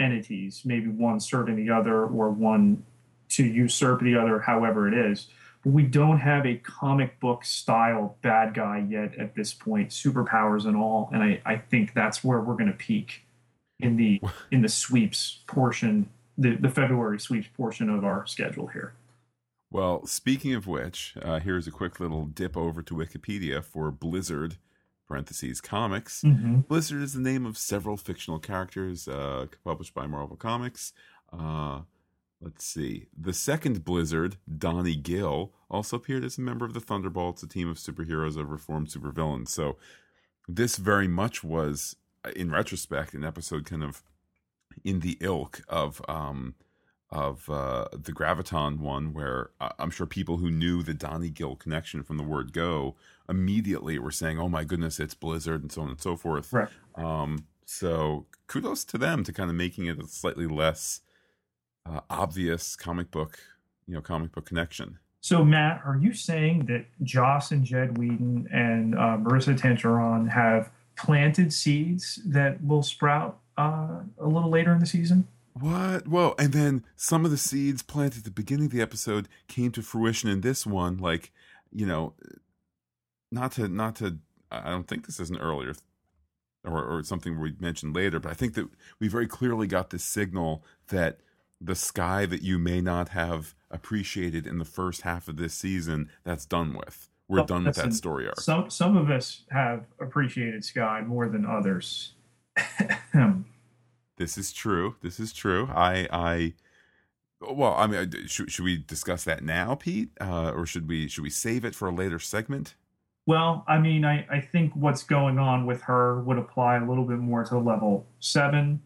[0.00, 2.84] entities, maybe one serving the other or one
[3.30, 5.28] to usurp the other, however it is
[5.64, 10.76] we don't have a comic book style bad guy yet at this point, superpowers and
[10.76, 11.08] all.
[11.12, 13.22] And I, I think that's where we're going to peak
[13.78, 14.20] in the
[14.50, 18.94] in the sweeps portion, the, the February sweeps portion of our schedule here.
[19.70, 24.58] Well, speaking of which, uh, here's a quick little dip over to Wikipedia for Blizzard
[25.08, 26.22] parentheses comics.
[26.22, 26.60] Mm-hmm.
[26.60, 30.92] Blizzard is the name of several fictional characters uh, published by Marvel Comics.
[31.32, 31.80] Uh,
[32.42, 33.06] Let's see.
[33.16, 37.68] The second Blizzard, Donnie Gill, also appeared as a member of the Thunderbolts, a team
[37.68, 39.48] of superheroes of reformed supervillains.
[39.48, 39.76] So
[40.48, 41.94] this very much was,
[42.34, 44.02] in retrospect, an episode kind of
[44.82, 46.54] in the ilk of um,
[47.10, 52.02] of uh, the Graviton one, where I'm sure people who knew the Donnie Gill connection
[52.02, 52.96] from the word go
[53.28, 56.52] immediately were saying, "Oh my goodness, it's Blizzard," and so on and so forth.
[56.52, 56.68] Right.
[56.96, 61.02] Um, so kudos to them to kind of making it a slightly less
[61.86, 63.38] uh, obvious comic book,
[63.86, 64.98] you know, comic book connection.
[65.20, 70.70] So, Matt, are you saying that Joss and Jed Whedon and uh, Maurissa Tancharoen have
[70.96, 75.28] planted seeds that will sprout uh, a little later in the season?
[75.54, 76.08] What?
[76.08, 79.70] Well, and then some of the seeds planted at the beginning of the episode came
[79.72, 80.96] to fruition in this one.
[80.96, 81.30] Like,
[81.70, 82.14] you know,
[83.30, 84.18] not to not to.
[84.50, 85.74] I don't think this is an earlier
[86.64, 88.68] or, or something we mentioned later, but I think that
[88.98, 91.20] we very clearly got this signal that
[91.64, 96.10] the Skye that you may not have appreciated in the first half of this season
[96.24, 97.08] that's done with.
[97.28, 98.40] We're well, done with that story arc.
[98.40, 102.12] some some of us have appreciated Skye more than others.
[104.22, 104.94] This is true.
[105.02, 105.68] This is true.
[105.72, 106.54] I i
[107.40, 110.10] well i mean should, should we discuss that now pete?
[110.20, 112.76] Uh, or should we should we save it for a later segment?
[113.26, 117.04] Well i mean I, I think what's going on with her would apply a little
[117.04, 118.80] bit more to level seven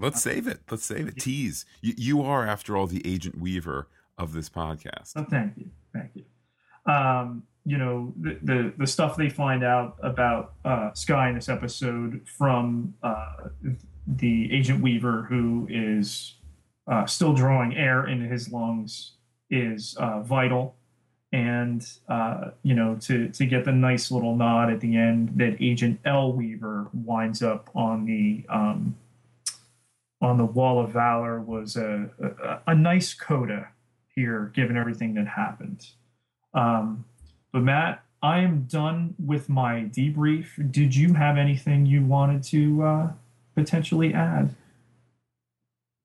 [0.00, 0.60] Let's save it.
[0.70, 1.16] Let's save it.
[1.16, 1.64] Tease.
[1.80, 5.12] You, you are, after all, the agent weaver of this podcast.
[5.16, 5.70] Oh, thank you.
[5.92, 6.24] Thank you.
[6.92, 11.48] Um, you know, the, the, the, stuff they find out about uh, Skye in this
[11.48, 13.48] episode from uh,
[14.06, 16.34] the agent weaver who is
[16.86, 19.12] uh, still drawing air into his lungs
[19.50, 20.76] is uh, vital.
[21.32, 25.56] And, uh, you know, to, to get the nice little nod at the end that
[25.60, 26.32] Agent L.
[26.32, 28.94] Weaver winds up on the um,
[30.20, 33.68] on the Wall of Valor was a, a, a nice coda
[34.14, 35.86] here, given everything that happened.
[36.54, 37.04] Um,
[37.52, 40.72] but Matt, I am done with my debrief.
[40.72, 43.10] Did you have anything you wanted to uh,
[43.54, 44.54] potentially add?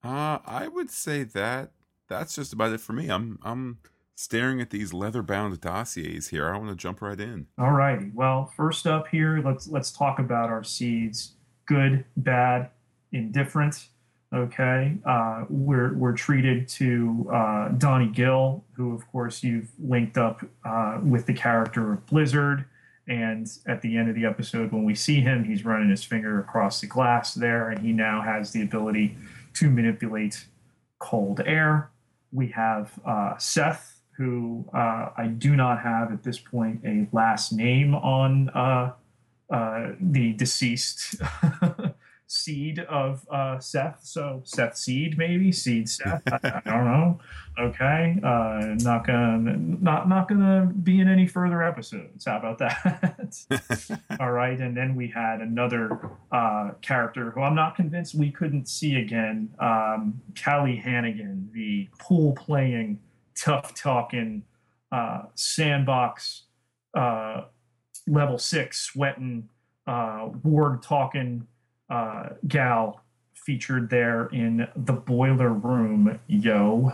[0.04, 1.72] Uh, I would say that
[2.10, 3.10] that's just about it for me.
[3.10, 3.78] I'm I'm
[4.16, 6.54] staring at these leather bound dossiers here.
[6.54, 7.48] I want to jump right in.
[7.58, 8.12] All righty.
[8.14, 11.34] Well, first up here, let's let's talk about our seeds:
[11.66, 12.70] good, bad,
[13.12, 13.88] indifferent.
[14.34, 20.42] Okay, uh, we're we're treated to uh, Donnie Gill, who of course you've linked up
[20.64, 22.66] uh, with the character of Blizzard.
[23.08, 26.40] And at the end of the episode, when we see him, he's running his finger
[26.40, 29.18] across the glass there, and he now has the ability
[29.56, 30.46] to manipulate
[31.00, 31.90] cold air.
[32.32, 37.52] We have uh, Seth, who uh, I do not have at this point a last
[37.52, 38.94] name on uh,
[39.50, 41.16] uh the deceased
[42.32, 44.00] seed of uh, Seth.
[44.04, 46.24] So Seth seed maybe seed Seth.
[46.32, 47.20] I, I don't know.
[47.60, 52.24] Okay, uh, not gonna not not gonna be in any further episodes.
[52.26, 54.00] How about that?
[54.22, 58.70] All right, and then we had another uh, character who I'm not convinced we couldn't
[58.70, 59.54] see again.
[59.60, 63.00] Um, Callie Hannigan, the pool playing,
[63.36, 64.44] tough talking,
[64.94, 66.44] uh, sandbox,
[66.94, 67.44] uh,
[68.08, 69.50] level six sweating,
[69.86, 71.48] uh, ward talking
[71.92, 73.02] uh, gal
[73.34, 76.20] featured there in the boiler room.
[76.28, 76.94] Yo.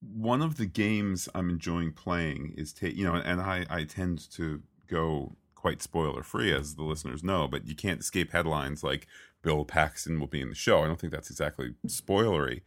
[0.00, 4.30] One of the games I'm enjoying playing is, ta- you know, and I, I tend
[4.32, 9.06] to go quite spoiler free, as the listeners know, but you can't escape headlines like
[9.42, 10.82] Bill Paxton will be in the show.
[10.82, 12.62] I don't think that's exactly spoilery,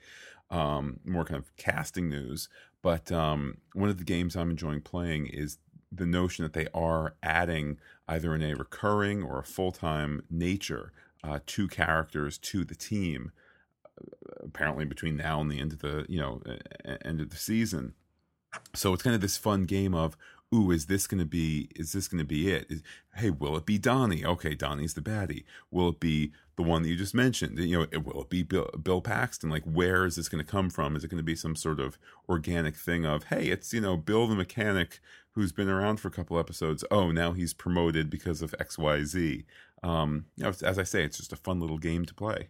[0.49, 2.49] um, more kind of casting news.
[2.81, 5.57] But um, one of the games I'm enjoying playing is
[5.91, 10.91] the notion that they are adding either in a recurring or a full time nature
[11.23, 13.31] uh, two characters to the team.
[14.43, 16.41] Apparently, between now and the end of the you know
[17.05, 17.93] end of the season,
[18.73, 20.17] so it's kind of this fun game of
[20.53, 22.67] ooh, is this going to be, is this going to be it?
[22.69, 22.83] Is,
[23.15, 24.23] hey, will it be Donnie?
[24.23, 25.43] Okay, Donnie's the baddie.
[25.71, 27.57] Will it be the one that you just mentioned?
[27.57, 29.49] You know, it, will it be Bill, Bill Paxton?
[29.49, 30.95] Like, where is this going to come from?
[30.95, 31.97] Is it going to be some sort of
[32.29, 34.99] organic thing of, hey, it's, you know, Bill the mechanic
[35.31, 36.83] who's been around for a couple episodes.
[36.91, 39.45] Oh, now he's promoted because of X, Y, Z.
[39.81, 42.49] Um, you know, as I say, it's just a fun little game to play.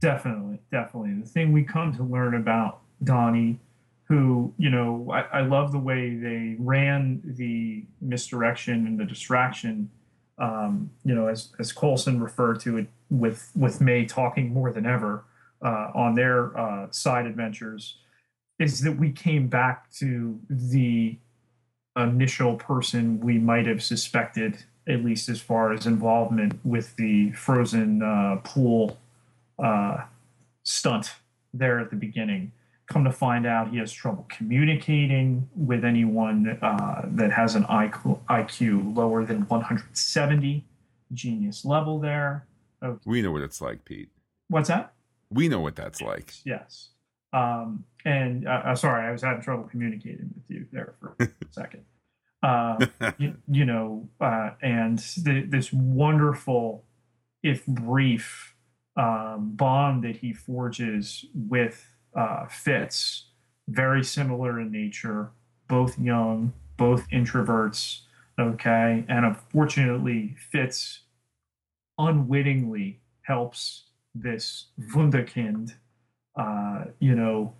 [0.00, 1.14] Definitely, definitely.
[1.20, 3.60] The thing we come to learn about Donnie
[4.08, 9.90] who, you know, I, I, love the way they ran the misdirection and the distraction.
[10.38, 14.86] Um, you know, as as Coulson referred to it with with May talking more than
[14.86, 15.24] ever
[15.62, 17.96] uh, on their uh, side adventures,
[18.58, 21.18] is that we came back to the
[21.94, 28.02] initial person we might have suspected, at least as far as involvement with the frozen
[28.02, 28.96] uh, pool
[29.58, 30.04] uh,
[30.62, 31.16] stunt
[31.52, 32.52] there at the beginning
[32.88, 38.18] come to find out he has trouble communicating with anyone uh, that has an IQ,
[38.26, 40.64] IQ lower than 170
[41.12, 42.46] genius level there.
[42.82, 42.98] Okay.
[43.04, 44.08] we know what it's like pete.
[44.48, 44.94] What's that?
[45.30, 46.32] We know what that's like.
[46.44, 46.90] Yes.
[47.32, 51.28] Um, and uh, uh, sorry i was having trouble communicating with you there for a
[51.50, 51.84] second.
[52.42, 52.86] Uh,
[53.18, 56.84] you, you, know uh, and the, this wonderful
[57.42, 58.54] if brief
[58.96, 63.26] um, bond that he forges with uh, Fitz,
[63.68, 65.30] very similar in nature,
[65.68, 68.00] both young, both introverts.
[68.40, 69.04] Okay.
[69.08, 71.02] And unfortunately, Fitz
[71.96, 75.74] unwittingly helps this Wunderkind,
[76.36, 77.54] uh, you know,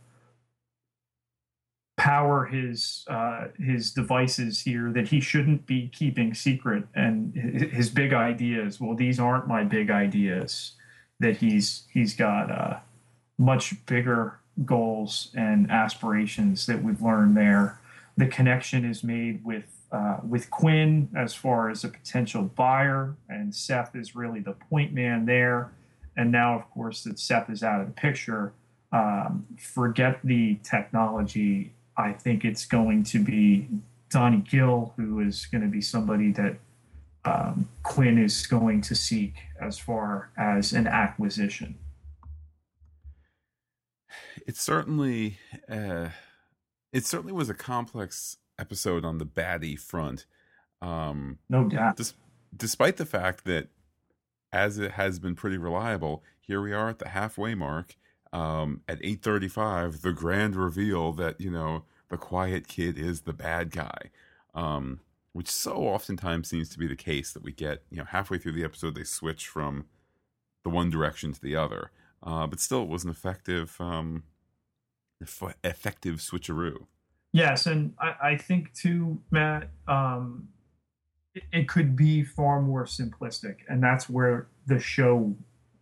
[1.97, 6.85] power his uh, his devices here that he shouldn't be keeping secret.
[6.95, 10.73] And his big ideas, well, these aren't my big ideas.
[11.21, 12.79] That he's he's got uh,
[13.37, 17.81] much bigger goals and aspirations that we've learned there.
[18.17, 23.55] The connection is made with uh, with Quinn as far as a potential buyer, and
[23.55, 25.73] Seth is really the point man there.
[26.15, 28.53] And now, of course, that Seth is out of the picture,
[28.93, 31.73] um, forget the technology.
[31.97, 33.69] I think it's going to be
[34.11, 36.57] Donnie Gill, who is going to be somebody that
[37.25, 41.77] um, Quinn is going to seek as far as an acquisition
[44.49, 46.09] it certainly uh,
[46.91, 50.25] it certainly was a complex episode on the baddie front.
[50.81, 51.97] Um, no doubt.
[51.97, 52.15] Dis-
[52.57, 53.69] despite the fact that,
[54.51, 57.95] as it has been pretty reliable, here we are at the halfway mark.
[58.33, 63.35] Um, at eight thirty-five, the grand reveal that you know the quiet kid is the
[63.35, 64.11] bad guy,
[64.55, 65.01] um,
[65.33, 67.83] which so oftentimes seems to be the case that we get.
[67.91, 69.85] You know, halfway through the episode, they switch from
[70.65, 71.91] the one direction to the other.
[72.23, 74.25] Uh, but still, it was an effective um,
[75.21, 76.87] effective switcheroo.
[77.33, 80.49] Yes, and I, I think too, Matt, um,
[81.35, 85.35] it, it could be far more simplistic, and that's where the show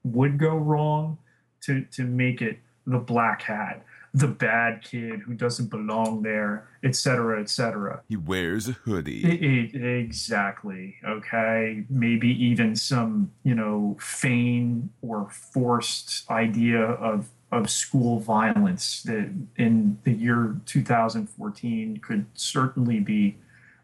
[0.05, 1.19] would go wrong
[1.63, 6.95] to to make it the black hat, the bad kid who doesn't belong there, et
[6.95, 8.01] cetera, et cetera.
[8.09, 9.25] He wears a hoodie.
[9.25, 10.97] It, it, exactly.
[11.05, 11.85] Okay.
[11.91, 19.99] Maybe even some, you know, feign or forced idea of of school violence that in
[20.05, 23.37] the year 2014 could certainly be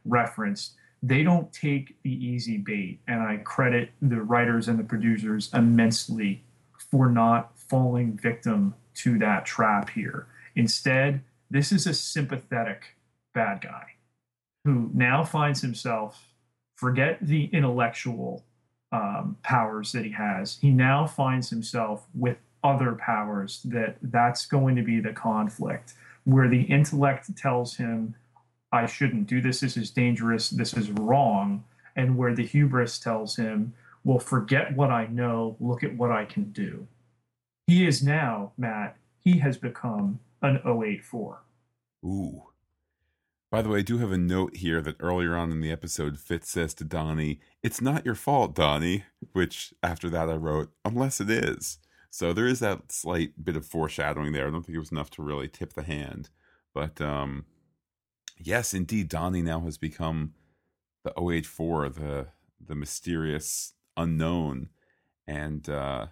[0.04, 0.72] referenced.
[1.02, 6.44] They don't take the easy bait, and I credit the writers and the producers immensely
[6.90, 10.26] for not falling victim to that trap here.
[10.54, 12.96] Instead, this is a sympathetic
[13.34, 13.84] bad guy
[14.64, 16.28] who now finds himself
[16.76, 18.44] forget the intellectual
[18.90, 20.58] um, powers that he has.
[20.60, 25.94] He now finds himself with other powers that that's going to be the conflict
[26.24, 28.14] where the intellect tells him
[28.72, 29.60] i shouldn't do this.
[29.60, 30.48] This is dangerous.
[30.50, 31.64] This is wrong.
[31.94, 35.56] And where the hubris tells him well forget what i know.
[35.60, 36.86] Look at what i can do.
[37.66, 41.40] He is now matt he has become an 084
[42.04, 42.42] ooh.
[43.52, 46.18] By the way, I do have a note here that earlier on in the episode,
[46.18, 49.04] Fitz says to Donnie, It's not your fault, Donnie.
[49.32, 51.76] Which after that I wrote, Unless it is.
[52.12, 54.46] So there is that slight bit of foreshadowing there.
[54.46, 56.28] I don't think it was enough to really tip the hand.
[56.74, 57.46] But um,
[58.38, 60.34] yes, indeed, Donnie now has become
[61.04, 62.26] the OH4, the
[62.60, 64.68] the mysterious unknown.
[65.26, 66.08] And uh,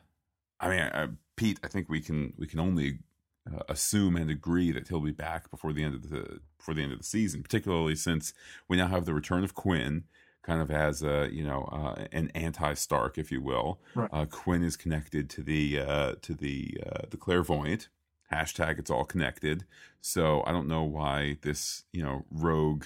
[0.59, 3.01] I mean, I, Pete, I think we can we can only
[3.47, 6.83] uh, assume and agree that he'll be back before the end of the before the
[6.83, 8.33] end of the season, particularly since
[8.69, 10.05] we now have the return of Quinn
[10.43, 13.81] kind of as a you know uh, an anti-Stark, if you will.
[13.95, 14.09] Right.
[14.13, 17.89] Uh, Quinn is connected to the uh, to the uh, the clairvoyant
[18.33, 18.79] hashtag.
[18.79, 19.65] It's all connected.
[20.01, 22.85] So I don't know why this you know rogue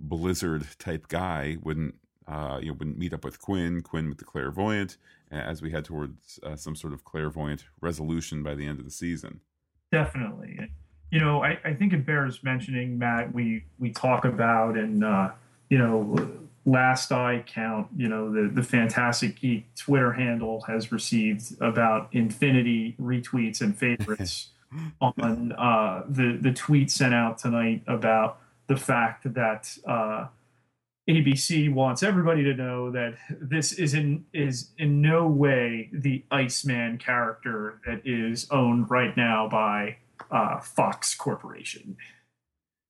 [0.00, 1.94] Blizzard type guy wouldn't
[2.26, 4.96] uh, you know wouldn't meet up with Quinn, Quinn with the clairvoyant,
[5.30, 8.90] as we head towards uh, some sort of clairvoyant resolution by the end of the
[8.90, 9.40] season.
[9.92, 10.58] Definitely.
[11.10, 13.32] You know, I, I think it bears mentioning, Matt.
[13.32, 15.04] We we talk about and
[15.68, 21.60] you know last I count, you know, the, the Fantastic Geek Twitter handle has received
[21.60, 24.50] about infinity retweets and favorites
[25.00, 30.26] on uh, the, the tweet sent out tonight about the fact that uh,
[31.08, 36.96] ABC wants everybody to know that this is in, is in no way the Iceman
[36.96, 39.98] character that is owned right now by
[40.30, 41.96] uh, Fox Corporation.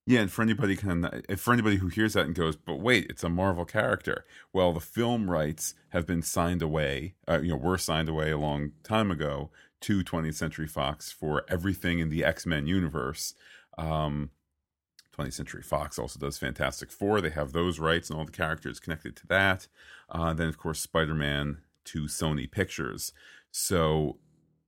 [0.07, 3.07] Yeah, and for anybody kind of, for anybody who hears that and goes, but wait,
[3.09, 4.27] it's a Marvel character.
[4.53, 7.15] Well, the film rights have been signed away.
[7.27, 11.45] Uh, you know, were signed away a long time ago to 20th Century Fox for
[11.49, 13.35] everything in the X Men universe.
[13.79, 14.31] Um,
[15.17, 17.21] 20th Century Fox also does Fantastic Four.
[17.21, 19.69] They have those rights and all the characters connected to that.
[20.11, 23.13] Uh, then, of course, Spider Man to Sony Pictures.
[23.51, 24.19] So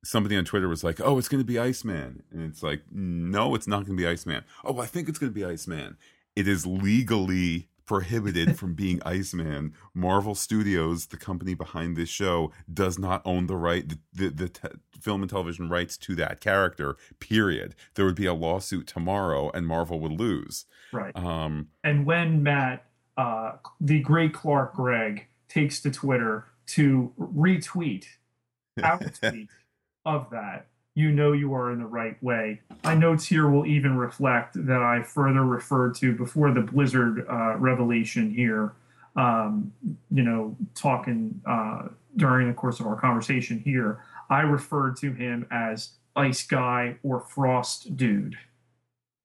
[0.06, 3.54] somebody on Twitter was like, "Oh, it's going to be Iceman," and it's like, "No,
[3.54, 5.96] it's not going to be Iceman." Oh, I think it's going to be Iceman.
[6.34, 9.74] It is legally prohibited from being Iceman.
[9.94, 14.48] Marvel Studios, the company behind this show, does not own the right the the, the
[14.48, 14.68] te-
[15.00, 16.96] film and television rights to that character.
[17.20, 17.74] Period.
[17.94, 20.66] There would be a lawsuit tomorrow, and Marvel would lose.
[20.92, 21.14] Right.
[21.16, 28.06] Um, and when Matt, uh, the great Clark Gregg, takes to Twitter to retweet
[28.82, 29.48] our tweet
[30.06, 32.60] of that, you know you are in the right way.
[32.82, 37.56] My notes here will even reflect that I further referred to before the Blizzard uh,
[37.58, 38.72] revelation here.
[39.14, 39.72] Um,
[40.10, 45.46] you know, talking uh, during the course of our conversation here, I referred to him
[45.50, 48.36] as Ice Guy or Frost Dude.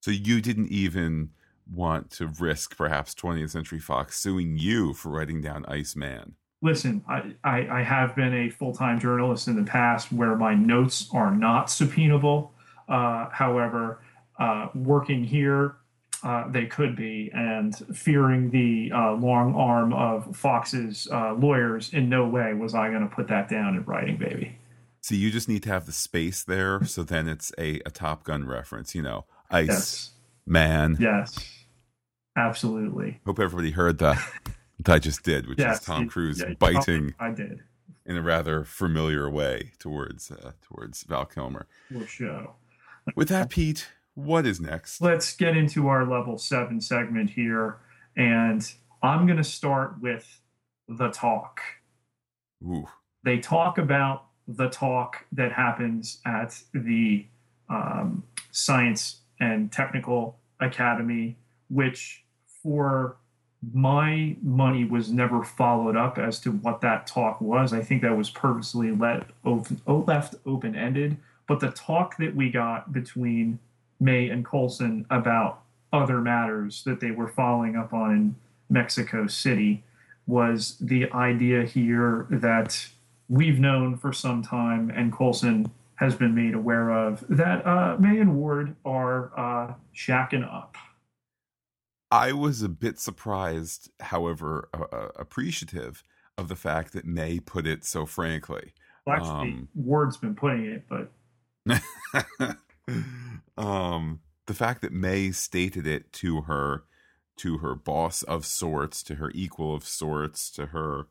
[0.01, 1.29] So you didn't even
[1.71, 7.33] want to risk perhaps 20th Century Fox suing you for writing down Iceman listen, I,
[7.43, 11.33] I, I, have been a full time journalist in the past where my notes are
[11.33, 12.49] not subpoenable.
[12.87, 14.01] Uh, however,
[14.39, 15.75] uh, working here,
[16.23, 22.09] uh, they could be, and fearing the uh, long arm of Fox's uh, lawyers, in
[22.09, 24.55] no way was I going to put that down in writing, baby.
[25.01, 28.23] See, you just need to have the space there, so then it's a, a Top
[28.23, 30.11] Gun reference, you know, ice yes.
[30.45, 30.97] man.
[30.99, 31.65] Yes,
[32.37, 33.19] absolutely.
[33.25, 34.19] Hope everybody heard that.
[34.87, 37.13] I just did, which yes, is Tom Cruise yeah, biting.
[37.19, 37.61] I did
[38.05, 41.67] in a rather familiar way towards uh, towards Val Kilmer.
[41.91, 42.53] For sure.
[43.15, 45.01] With that, Pete, what is next?
[45.01, 47.77] Let's get into our level seven segment here,
[48.15, 48.71] and
[49.01, 50.41] I'm going to start with
[50.87, 51.61] the talk.
[52.63, 52.87] Ooh.
[53.23, 57.25] They talk about the talk that happens at the
[57.69, 61.37] um, Science and Technical Academy,
[61.69, 62.23] which
[62.61, 63.17] for
[63.73, 67.73] my money was never followed up as to what that talk was.
[67.73, 71.17] I think that was purposely let open, left open ended.
[71.47, 73.59] But the talk that we got between
[73.99, 75.61] May and Coulson about
[75.93, 78.35] other matters that they were following up on in
[78.69, 79.83] Mexico City
[80.25, 82.87] was the idea here that
[83.29, 88.19] we've known for some time and Coulson has been made aware of that uh, May
[88.19, 90.75] and Ward are uh, shacking up.
[92.11, 96.03] I was a bit surprised, however, uh, appreciative
[96.37, 98.73] of the fact that May put it so frankly.
[99.05, 101.11] Well, actually, um, Ward's been putting it, but
[103.57, 106.83] um, the fact that May stated it to her,
[107.37, 111.07] to her boss of sorts, to her equal of sorts, to her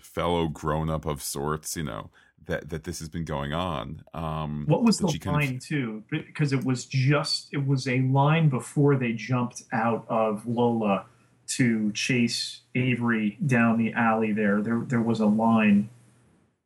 [0.00, 2.10] fellow grown up of sorts, you know,
[2.46, 4.02] that that this has been going on.
[4.14, 5.64] Um, what was the line of...
[5.64, 6.02] too?
[6.10, 11.06] Because it was just it was a line before they jumped out of Lola
[11.46, 14.32] to chase Avery down the alley.
[14.32, 15.90] There, there, there was a line.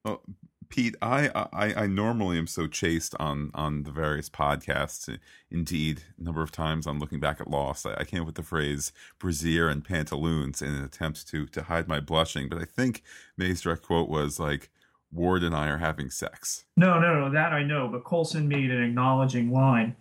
[0.05, 0.21] Oh,
[0.69, 5.19] Pete, I, I I normally am so chaste on on the various podcasts.
[5.51, 8.35] Indeed, a number of times on looking back at Lost, I, I came up with
[8.35, 12.49] the phrase "brassiere and pantaloons" in an attempt to to hide my blushing.
[12.49, 13.03] But I think
[13.37, 14.71] May's direct quote was like,
[15.13, 16.65] Ward and I are having sex.
[16.77, 17.89] No, no, no, that I know.
[17.89, 19.97] But Coulson made an acknowledging line,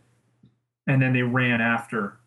[0.85, 2.19] and then they ran after.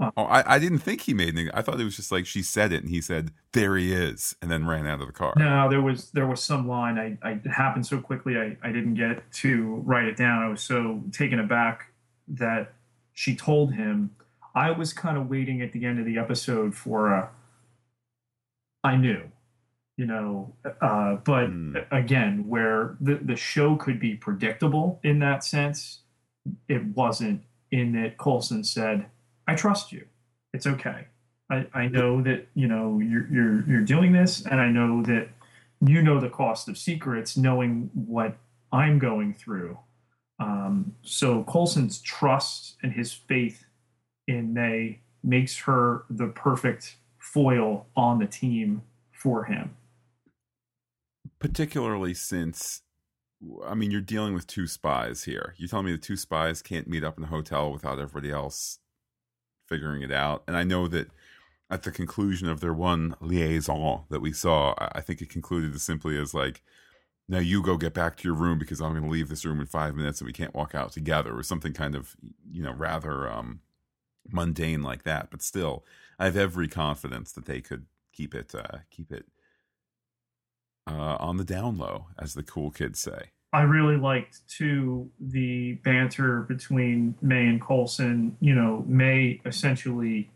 [0.00, 1.50] Uh, oh, I, I didn't think he made anything.
[1.54, 4.34] I thought it was just like she said it, and he said, "There he is,"
[4.42, 5.32] and then ran out of the car.
[5.36, 6.98] No, there was there was some line.
[6.98, 8.36] I, I it happened so quickly.
[8.36, 10.42] I, I didn't get to write it down.
[10.42, 11.92] I was so taken aback
[12.26, 12.72] that
[13.12, 14.10] she told him.
[14.56, 17.30] I was kind of waiting at the end of the episode for a.
[18.82, 19.30] I knew
[19.96, 21.86] you know uh, but mm.
[21.90, 26.00] again where the, the show could be predictable in that sense
[26.68, 27.40] it wasn't
[27.70, 29.06] in that coulson said
[29.46, 30.06] i trust you.
[30.52, 31.06] It's okay.
[31.50, 35.28] I, I know that you know you're, you're you're doing this and i know that
[35.84, 38.36] you know the cost of secrets knowing what
[38.72, 39.78] i'm going through.
[40.40, 43.66] Um, so coulson's trust and his faith
[44.26, 48.82] in may makes her the perfect foil on the team
[49.12, 49.76] for him
[51.44, 52.80] particularly since
[53.66, 55.54] I mean, you're dealing with two spies here.
[55.58, 58.78] You telling me the two spies can't meet up in a hotel without everybody else
[59.68, 60.42] figuring it out?
[60.48, 61.08] And I know that
[61.68, 65.82] at the conclusion of their one liaison that we saw, I think it concluded as
[65.82, 66.62] simply as like,
[67.28, 69.60] now you go get back to your room because I'm going to leave this room
[69.60, 72.16] in five minutes and we can't walk out together or something kind of,
[72.50, 73.60] you know, rather um,
[74.32, 75.30] mundane like that.
[75.30, 75.84] But still,
[76.18, 77.84] I have every confidence that they could
[78.14, 79.26] keep it, uh, keep it
[80.86, 83.30] uh, on the down low, as the cool kids say.
[83.52, 88.36] I really liked too the banter between May and Coulson.
[88.40, 90.28] You know, May essentially,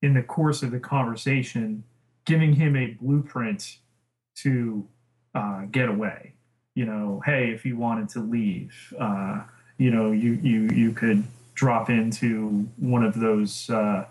[0.00, 1.84] in the course of the conversation,
[2.24, 3.78] giving him a blueprint
[4.36, 4.86] to
[5.34, 6.32] uh, get away.
[6.74, 9.42] You know, hey, if you wanted to leave, uh,
[9.76, 11.24] you know, you you you could
[11.54, 14.06] drop into one of those uh,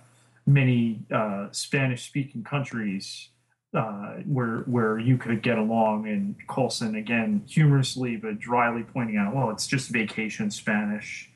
[0.45, 3.29] many uh, Spanish-speaking countries
[3.75, 6.07] uh, where where you could get along.
[6.07, 11.29] And Coulson again, humorously but dryly pointing out, well, it's just vacation Spanish,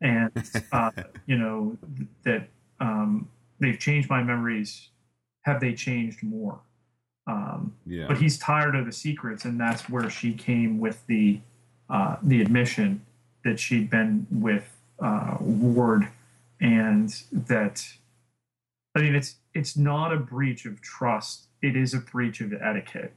[0.00, 0.30] and
[0.72, 0.90] uh,
[1.26, 1.76] you know
[2.24, 2.48] that
[2.80, 3.28] um,
[3.58, 4.88] they've changed my memories.
[5.42, 6.60] Have they changed more?
[7.26, 8.06] Um, yeah.
[8.06, 11.40] But he's tired of the secrets, and that's where she came with the
[11.88, 13.04] uh, the admission
[13.44, 14.64] that she'd been with
[15.00, 16.08] uh, Ward,
[16.60, 17.86] and that
[18.94, 23.12] I mean it's it's not a breach of trust it is a breach of etiquette.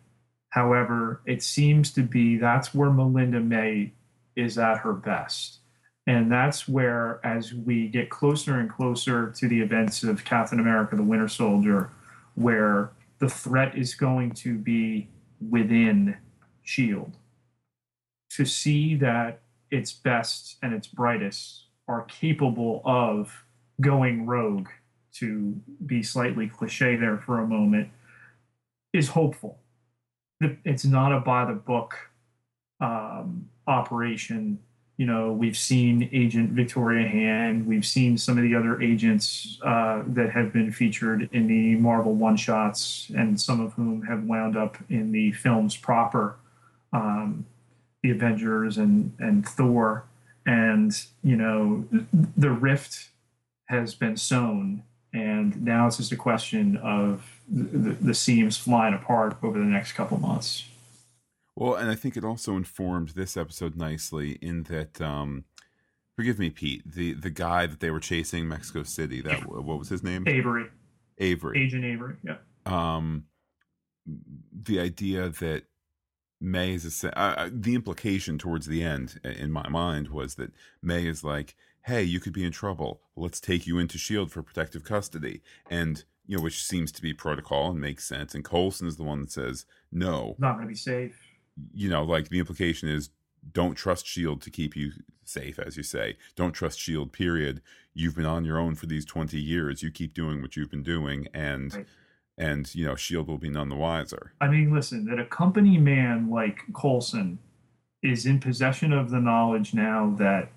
[0.49, 3.93] However, it seems to be that's where Melinda May
[4.35, 5.59] is at her best.
[6.07, 10.95] And that's where, as we get closer and closer to the events of Captain America
[10.95, 11.91] the Winter Soldier,
[12.33, 15.07] where the threat is going to be
[15.47, 16.17] within
[16.65, 17.11] S.H.I.E.L.D.,
[18.31, 23.43] to see that its best and its brightest are capable of
[23.81, 24.69] going rogue,
[25.19, 25.55] to
[25.85, 27.89] be slightly cliche there for a moment,
[28.93, 29.59] is hopeful.
[30.41, 31.95] It's not a by the book
[32.79, 34.59] um, operation.
[34.97, 37.65] You know, we've seen Agent Victoria Hand.
[37.65, 42.13] We've seen some of the other agents uh, that have been featured in the Marvel
[42.13, 46.35] one shots, and some of whom have wound up in the films proper,
[46.91, 47.45] um,
[48.03, 50.03] the Avengers and and Thor.
[50.45, 50.91] And
[51.23, 51.85] you know,
[52.35, 53.09] the rift
[53.65, 54.83] has been sown,
[55.13, 59.93] and now it's just a question of the, the seams flying apart over the next
[59.93, 60.65] couple months.
[61.55, 65.43] Well, and I think it also informed this episode nicely in that um,
[66.15, 66.83] forgive me, Pete.
[66.85, 69.21] The the guy that they were chasing Mexico City.
[69.21, 70.25] That what was his name?
[70.27, 70.67] Avery.
[71.17, 71.61] Avery.
[71.61, 72.15] Agent Avery.
[72.23, 72.37] Yeah.
[72.65, 73.25] Um,
[74.51, 75.63] the idea that
[76.41, 80.51] May is a, uh, the implication towards the end in my mind was that
[80.81, 81.55] May is like,
[81.89, 83.01] hey, you could be in trouble.
[83.15, 87.13] Let's take you into Shield for protective custody, and you know, which seems to be
[87.13, 88.35] protocol and makes sense.
[88.35, 91.19] And Coulson is the one that says, no, not going to be safe.
[91.73, 93.09] You know, like the implication is
[93.51, 94.91] don't trust shield to keep you
[95.23, 97.61] safe as you say don't trust shield period
[97.93, 100.83] you've been on your own for these 20 years you keep doing what you've been
[100.83, 101.85] doing and right.
[102.37, 105.77] and you know shield will be none the wiser i mean listen that a company
[105.77, 107.37] man like coulson
[108.01, 110.51] is in possession of the knowledge now that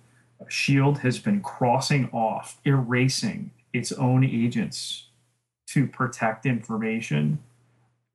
[0.48, 5.06] shield has been crossing off erasing its own agents
[5.66, 7.38] to protect information.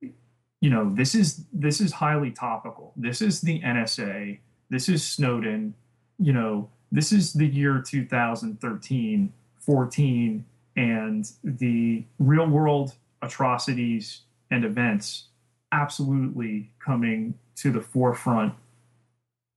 [0.02, 2.94] You know this is this is highly topical.
[2.96, 5.74] This is the nsa this is Snowden.
[6.20, 14.22] You know, this is the year 2013, 14, and the real world atrocities
[14.52, 15.28] and events
[15.72, 18.54] absolutely coming to the forefront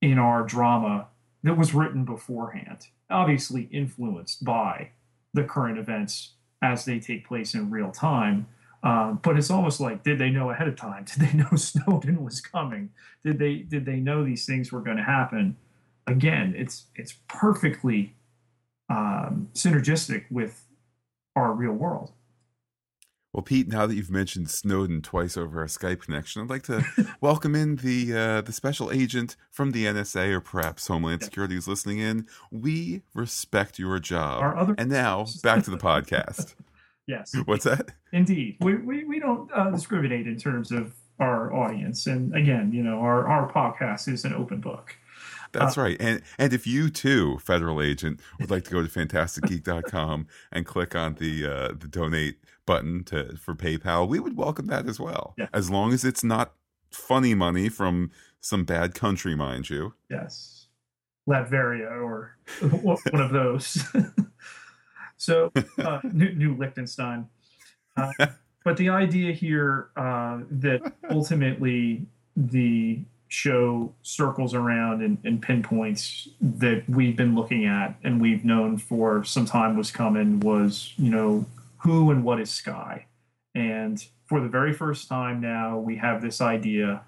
[0.01, 1.07] in our drama
[1.43, 4.91] that was written beforehand, obviously influenced by
[5.33, 8.47] the current events as they take place in real time.
[8.83, 11.05] Um, but it's almost like, did they know ahead of time?
[11.19, 12.91] Did they know Snowden was coming?
[13.25, 15.57] Did they did they know these things were going to happen?
[16.07, 18.15] Again, it's it's perfectly
[18.89, 20.67] um, synergistic with
[21.37, 22.13] our real world.
[23.33, 26.85] Well, Pete, now that you've mentioned Snowden twice over our Skype connection, I'd like to
[27.21, 31.69] welcome in the uh, the special agent from the NSA or perhaps Homeland Security who's
[31.69, 32.27] listening in.
[32.51, 34.43] We respect your job.
[34.43, 36.55] Our Other- and now back to the podcast.
[37.07, 37.33] Yes.
[37.45, 37.93] What's that?
[38.13, 38.57] Indeed.
[38.61, 42.07] We, we, we don't uh, discriminate in terms of our audience.
[42.07, 44.97] And again, you know, our, our podcast is an open book.
[45.53, 45.97] That's uh, right.
[46.01, 50.95] And and if you too, federal agent, would like to go to fantasticgeek.com and click
[50.95, 52.37] on the uh, the donate
[52.67, 55.35] button to for PayPal, we would welcome that as well.
[55.37, 55.49] Yeah.
[55.53, 56.55] As long as it's not
[56.91, 59.95] funny money from some bad country, mind you.
[60.09, 60.67] Yes.
[61.29, 62.37] Latveria or
[62.71, 63.85] one of those.
[65.21, 67.29] So uh, new, new Liechtenstein.
[67.95, 68.11] Uh,
[68.65, 73.01] but the idea here uh, that ultimately the
[73.31, 79.23] show circles around and, and, pinpoints that we've been looking at and we've known for
[79.23, 81.47] some time was coming was, you know,
[81.79, 83.07] who and what is Skye
[83.55, 87.03] And for the very first time now, we have this idea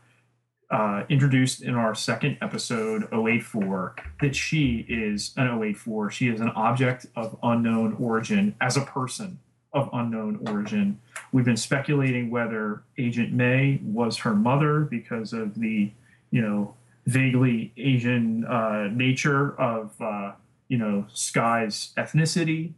[0.71, 6.11] uh, introduced in our second episode, 084, that she is an 084.
[6.13, 9.39] She is an object of unknown origin as a person
[9.73, 11.01] of unknown origin.
[11.33, 15.91] We've been speculating whether Agent May was her mother because of the,
[16.33, 16.75] you know,
[17.07, 20.33] vaguely Asian uh, nature of, uh,
[20.67, 22.73] you know, Skye's ethnicity.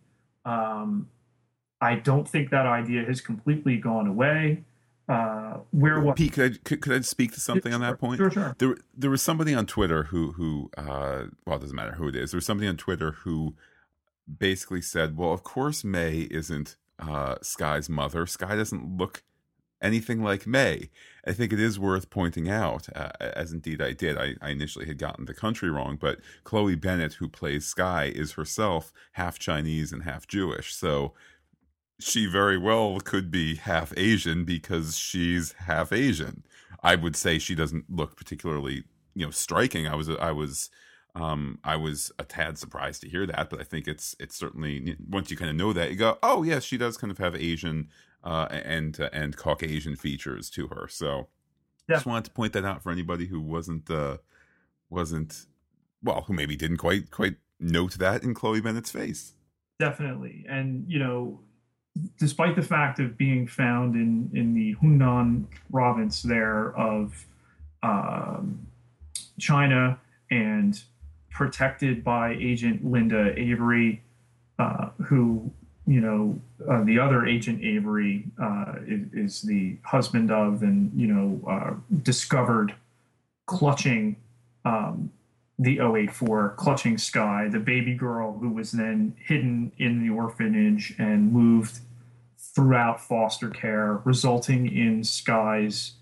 [0.45, 1.09] Um,
[1.81, 4.65] I don't think that idea has completely gone away
[5.09, 8.19] uh, where what Pete, could I could, could I speak to something on that point?
[8.19, 8.57] Sure, sure.
[8.59, 12.17] There there was somebody on Twitter who who uh, well, it doesn't matter who it
[12.17, 12.31] is.
[12.31, 13.55] There was somebody on Twitter who
[14.39, 18.27] basically said, "Well, of course May isn't uh, Skye's mother.
[18.27, 19.23] Skye doesn't look
[19.85, 20.91] anything like May."
[21.27, 24.19] I think it is worth pointing out, uh, as indeed I did.
[24.19, 28.33] I, I initially had gotten the country wrong, but Chloe Bennett, who plays Skye, is
[28.33, 30.75] herself half Chinese and half Jewish.
[30.75, 31.15] So
[32.01, 36.45] she very well could be half Asian because she's half Asian.
[36.83, 39.87] I would say she doesn't look particularly, you know, striking.
[39.87, 40.71] I was I was
[41.15, 44.97] um I was a tad surprised to hear that, but I think it's it's certainly
[45.09, 47.35] once you kind of know that you go, "Oh, yes, she does kind of have
[47.35, 47.89] Asian
[48.25, 51.29] uh and uh, and Caucasian features to her." So
[51.89, 51.97] yeah.
[51.97, 54.19] just wanted to point that out for anybody who wasn't uh
[54.91, 55.47] wasn't
[56.03, 59.35] well, who maybe didn't quite quite note that in Chloe Bennett's face.
[59.79, 60.45] Definitely.
[60.49, 61.41] And you know,
[62.19, 67.27] despite the fact of being found in, in the Hunan province there of
[67.83, 68.67] um,
[69.39, 69.99] China
[70.31, 70.81] and
[71.31, 74.03] protected by Agent Linda Avery,
[74.59, 75.53] uh, who,
[75.87, 81.07] you know, uh, the other Agent Avery uh, is, is, the husband of and, you
[81.07, 82.75] know, uh, discovered
[83.47, 84.17] clutching
[84.65, 85.11] um,
[85.59, 91.33] the 084, clutching Skye, the baby girl who was then hidden in the orphanage and
[91.33, 91.81] moved
[92.39, 95.93] throughout foster care, resulting in Skye's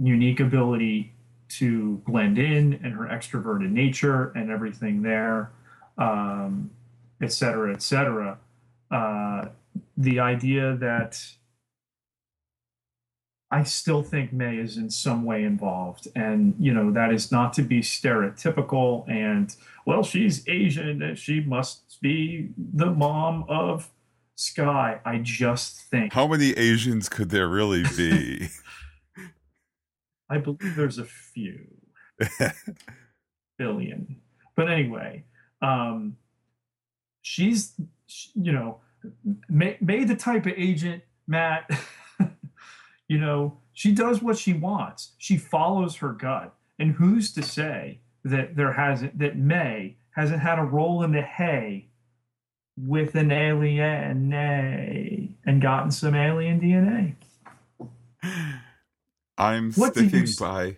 [0.00, 1.12] unique ability
[1.48, 5.50] to blend in and her extroverted nature and everything there,
[5.98, 6.70] um,
[7.20, 8.38] et cetera, et cetera.
[8.92, 9.48] Uh,
[9.96, 11.18] the idea that
[13.52, 16.08] I still think May is in some way involved.
[16.16, 21.40] And, you know, that is not to be stereotypical and, well, she's Asian and she
[21.40, 23.90] must be the mom of
[24.36, 25.00] Skye.
[25.04, 26.14] I just think.
[26.14, 28.48] How many Asians could there really be?
[30.30, 31.66] I believe there's a few
[33.58, 34.16] billion.
[34.56, 35.24] But anyway,
[35.60, 36.16] um,
[37.20, 37.74] she's,
[38.34, 38.80] you know,
[39.48, 41.70] May, May the type of agent, Matt.
[43.08, 45.12] you know, she does what she wants.
[45.18, 46.54] She follows her gut.
[46.78, 51.22] And who's to say that there hasn't that May hasn't had a roll in the
[51.22, 51.88] hay
[52.76, 57.14] with an alien nay, and gotten some alien DNA?
[59.38, 60.76] I'm what sticking by.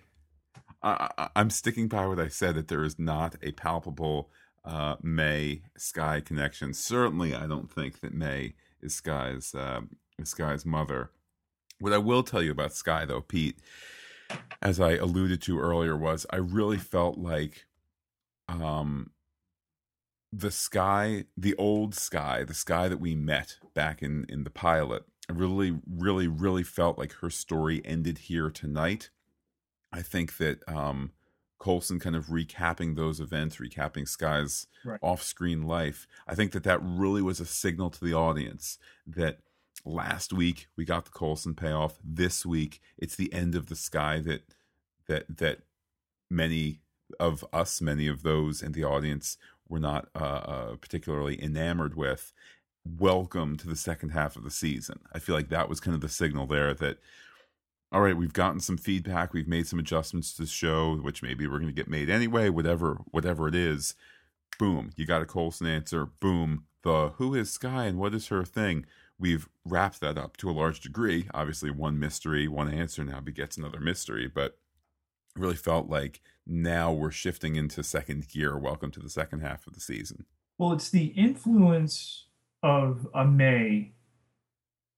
[0.83, 4.31] I, am sticking by what I said that there is not a palpable
[4.65, 6.73] uh, May Skye connection.
[6.73, 9.83] Certainly, I don't think that May is Skye's uh,
[10.19, 11.11] is Skye's mother.
[11.81, 13.59] What I will tell you about Skye, though, Pete,
[14.63, 17.67] as I alluded to earlier, was I really felt like
[18.49, 19.11] um,
[20.33, 25.05] the Skye, the old Skye, the Skye that we met back in in the pilot.
[25.29, 29.11] I really, really, really felt like her story ended here tonight.
[29.93, 31.13] I think that um,
[31.65, 35.01] Coulson kind of recapping those events, recapping Skye's right.
[35.01, 36.07] off-screen life.
[36.29, 39.39] I think that that really was a signal to the audience that
[39.83, 41.99] last week we got the Coulson payoff.
[42.05, 44.43] This week it's the end of the Skye that
[45.07, 45.61] that that
[46.31, 46.81] many
[47.19, 52.35] of us, many of those in the audience were not uh, uh, particularly enamored with.
[52.85, 55.01] Welcome to the second half of the season.
[55.15, 56.99] I feel like that was kind of the signal there that
[57.95, 61.47] all right, we've gotten some feedback, we've made some adjustments to the show, which maybe
[61.47, 63.95] we're going to get made anyway, whatever whatever it is.
[64.59, 66.05] Boom, you got a Coulson answer.
[66.05, 68.85] Boom, the who is Skye and what is her thing?
[69.17, 71.29] We've wrapped that up to a large degree.
[71.33, 74.59] Obviously, one mystery, one answer now begets another mystery, but
[75.37, 78.59] really felt like now we're shifting into second gear.
[78.59, 80.27] Welcome to the second half of the season.
[80.59, 82.25] Well, it's the influence
[82.61, 83.93] of a May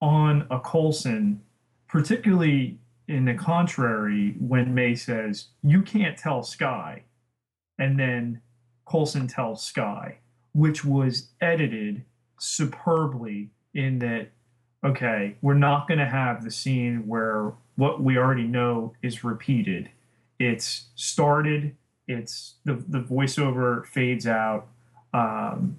[0.01, 1.43] on a Coulson,
[1.89, 2.79] particularly
[3.09, 7.03] in the contrary, when May says, You can't tell Skye,
[7.79, 8.41] and then
[8.89, 10.19] Coulson tells Skye,
[10.53, 12.05] which was edited
[12.39, 14.31] superbly in that,
[14.85, 19.91] okay, we're not going to have the scene where what we already know is repeated.
[20.39, 21.77] It's started,
[22.09, 24.67] it's the, the voiceover fades out.
[25.13, 25.79] Um,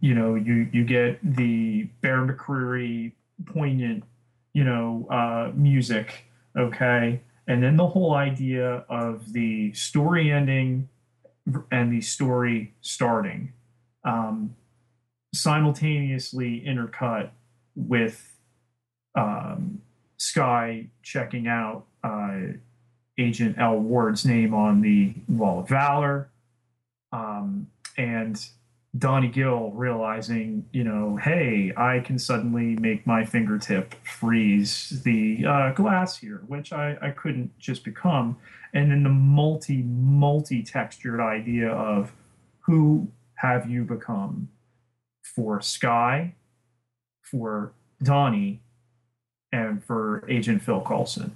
[0.00, 3.12] you know, you, you get the Bear McCreary
[3.46, 4.04] poignant,
[4.52, 6.24] you know, uh, music
[6.56, 10.88] okay and then the whole idea of the story ending
[11.70, 13.52] and the story starting
[14.04, 14.54] um,
[15.34, 17.30] simultaneously intercut
[17.74, 18.36] with
[19.14, 19.80] um,
[20.16, 22.38] Skye checking out uh,
[23.18, 23.78] Agent L.
[23.78, 26.30] Ward's name on the Wall of Valor,
[27.12, 28.44] um, and
[28.96, 35.72] Donnie Gill realizing, you know, hey, I can suddenly make my fingertip freeze the uh,
[35.72, 38.36] glass here, which I, I couldn't just become.
[38.72, 42.12] And then the multi, multi textured idea of
[42.60, 44.48] who have you become
[45.22, 46.34] for Skye,
[47.22, 47.72] for
[48.02, 48.62] Donnie,
[49.50, 51.34] and for Agent Phil Coulson.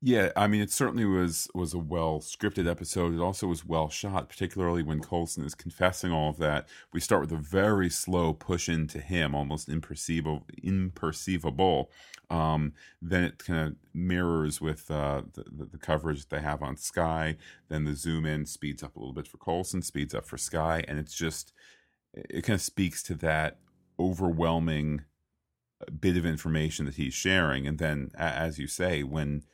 [0.00, 3.14] Yeah, I mean, it certainly was was a well scripted episode.
[3.14, 6.68] It also was well shot, particularly when Coulson is confessing all of that.
[6.92, 10.44] We start with a very slow push into him, almost imperceivable.
[10.62, 11.86] Imperceivable.
[12.30, 16.76] Um, then it kind of mirrors with uh, the, the coverage that they have on
[16.76, 17.36] Skye.
[17.68, 20.84] Then the zoom in speeds up a little bit for Coulson, speeds up for Skye,
[20.86, 21.52] and it's just
[22.14, 23.58] it kind of speaks to that
[23.98, 25.02] overwhelming
[26.00, 27.66] bit of information that he's sharing.
[27.66, 29.44] And then, as you say, when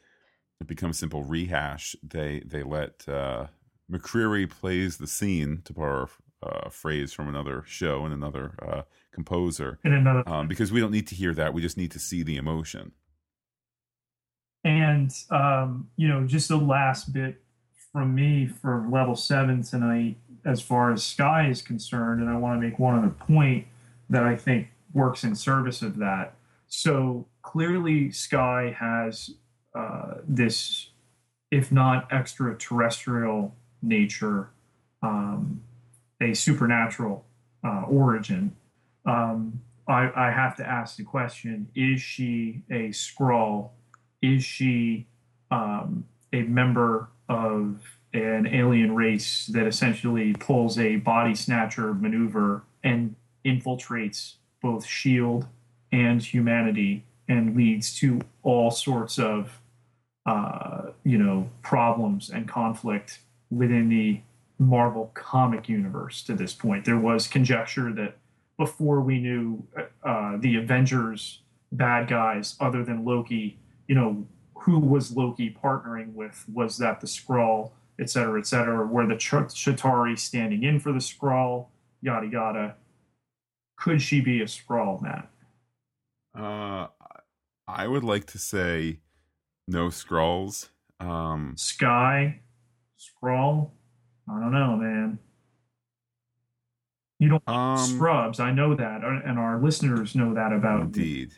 [0.61, 1.97] it becomes simple rehash.
[2.03, 3.47] They they let uh,
[3.91, 6.09] McCreary plays the scene to borrow
[6.43, 8.83] a phrase from another show and another uh,
[9.13, 9.79] composer.
[9.85, 11.55] In another, um, because we don't need to hear that.
[11.55, 12.93] We just need to see the emotion.
[14.63, 17.43] And um, you know, just the last bit
[17.93, 22.61] from me for level seven tonight, as far as Skye is concerned, and I want
[22.61, 23.67] to make one other point
[24.11, 26.35] that I think works in service of that.
[26.67, 29.31] So clearly, Skye has
[29.75, 30.91] uh, this,
[31.51, 34.51] if not extraterrestrial nature,
[35.03, 35.63] um,
[36.21, 37.25] a supernatural
[37.65, 38.55] uh, origin.
[39.05, 43.71] Um, I, I, have to ask the question: Is she a Skrull?
[44.23, 45.07] Is she
[45.51, 53.17] um, a member of an alien race that essentially pulls a body snatcher maneuver and
[53.45, 55.47] infiltrates both Shield
[55.93, 59.61] and humanity and leads to all sorts of
[60.27, 63.21] uh, you know problems and conflict
[63.51, 64.21] within the
[64.59, 66.85] Marvel comic universe to this point.
[66.85, 68.17] There was conjecture that
[68.57, 69.67] before we knew
[70.03, 71.41] uh, the Avengers
[71.73, 73.59] bad guys, other than Loki,
[73.89, 76.45] you know, who was Loki partnering with?
[76.53, 78.87] Was that the Skrull, et cetera, et cetera?
[78.87, 81.67] Were the Ch- Chitauri standing in for the Skrull?
[82.01, 82.77] Yada yada.
[83.77, 85.29] Could she be a Skrull, Matt?
[86.35, 86.89] Uh,
[87.67, 89.01] I would like to say
[89.69, 90.69] no Skrulls.
[91.01, 92.41] Um, Skye,
[92.99, 93.71] Skrull.
[94.29, 95.19] I don't know, man.
[97.19, 98.41] You don't um, scrubs.
[98.41, 100.83] I know that, uh, and our listeners know that about.
[100.83, 101.33] Indeed.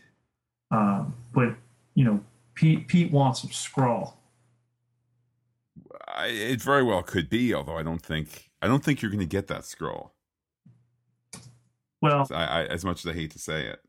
[0.71, 1.55] Um, but
[1.95, 2.21] you know,
[2.55, 4.15] Pete Pete wants a Skrull.
[6.09, 9.21] I, it very well could be, although I don't think I don't think you're going
[9.21, 10.11] to get that Skrull.
[12.01, 13.81] Well, I, I, as much as I hate to say it,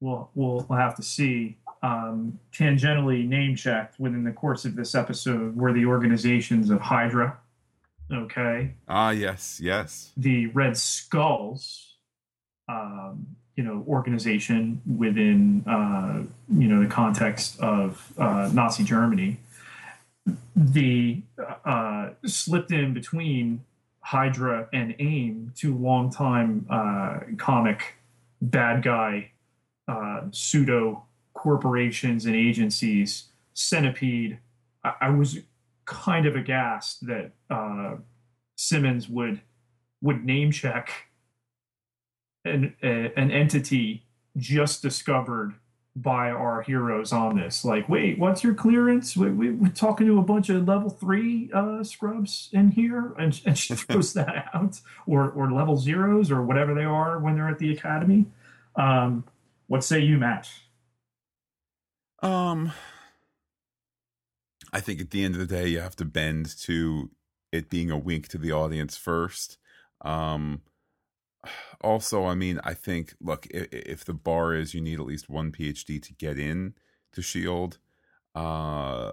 [0.00, 1.58] we'll we'll, we'll have to see.
[1.84, 7.36] Um, tangentially name checked within the course of this episode were the organizations of Hydra.
[8.10, 8.72] Okay.
[8.88, 10.10] Ah, yes, yes.
[10.16, 11.96] The Red Skulls,
[12.70, 16.22] um, you know, organization within uh,
[16.58, 19.36] you know the context of uh, Nazi Germany.
[20.56, 21.20] The
[21.66, 23.62] uh, slipped in between
[24.00, 27.96] Hydra and AIM, two longtime uh, comic
[28.40, 29.32] bad guy
[29.86, 31.04] uh, pseudo
[31.44, 33.24] corporations and agencies.
[33.52, 34.38] Centipede.
[34.82, 35.40] I, I was
[35.84, 37.96] kind of aghast that uh,
[38.56, 39.42] Simmons would
[40.00, 40.90] would name check
[42.46, 44.06] an a, an entity
[44.38, 45.54] just discovered
[45.94, 47.62] by our heroes on this.
[47.64, 49.16] Like, wait, what's your clearance?
[49.16, 53.38] We, we, we're talking to a bunch of level three uh, scrubs in here, and,
[53.46, 57.50] and she throws that out, or or level zeros, or whatever they are when they're
[57.50, 58.24] at the academy.
[58.76, 59.24] Um,
[59.66, 60.48] what say you, Matt?
[62.24, 62.72] Um,
[64.72, 67.10] I think at the end of the day, you have to bend to
[67.52, 69.58] it being a wink to the audience first.
[70.00, 70.62] Um,
[71.82, 75.28] also, I mean, I think, look, if, if, the bar is you need at least
[75.28, 76.72] one PhD to get in
[77.12, 77.76] to Shield,
[78.34, 79.12] uh,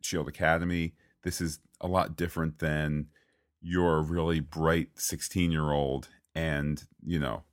[0.00, 3.06] Shield Academy, this is a lot different than
[3.60, 7.44] you're a really bright 16 year old and, you know,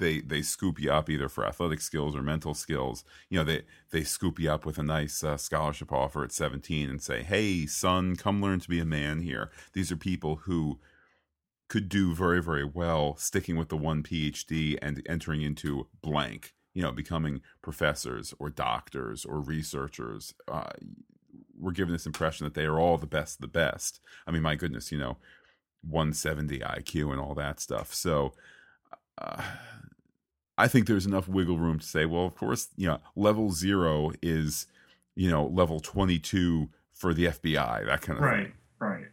[0.00, 3.04] they they scoop you up either for athletic skills or mental skills.
[3.28, 6.90] You know, they they scoop you up with a nice uh, scholarship offer at 17
[6.90, 10.80] and say, "Hey, son, come learn to be a man here." These are people who
[11.68, 16.54] could do very very well sticking with the one PhD and entering into blank.
[16.74, 20.34] You know, becoming professors or doctors or researchers.
[20.48, 20.70] Uh,
[21.58, 24.00] we're given this impression that they are all the best of the best.
[24.26, 25.18] I mean, my goodness, you know,
[25.82, 27.94] 170 IQ and all that stuff.
[27.94, 28.32] So.
[29.20, 29.42] Uh,
[30.58, 34.12] I think there's enough wiggle room to say, well, of course, you know, level zero
[34.22, 34.66] is,
[35.16, 38.52] you know, level 22 for the FBI, that kind of right, thing.
[38.78, 39.06] Right, right.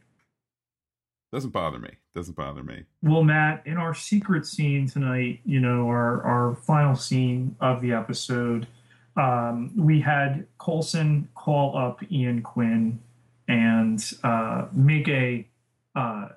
[1.32, 1.91] Doesn't bother me.
[2.16, 2.84] Doesn't bother me.
[3.01, 7.93] Well, Matt, in our secret scene tonight, you know, our, our final scene of the
[7.93, 8.68] episode,
[9.16, 12.99] um, we had Coulson call up Ian Quinn
[13.47, 15.47] and uh, make a
[15.95, 16.30] uh,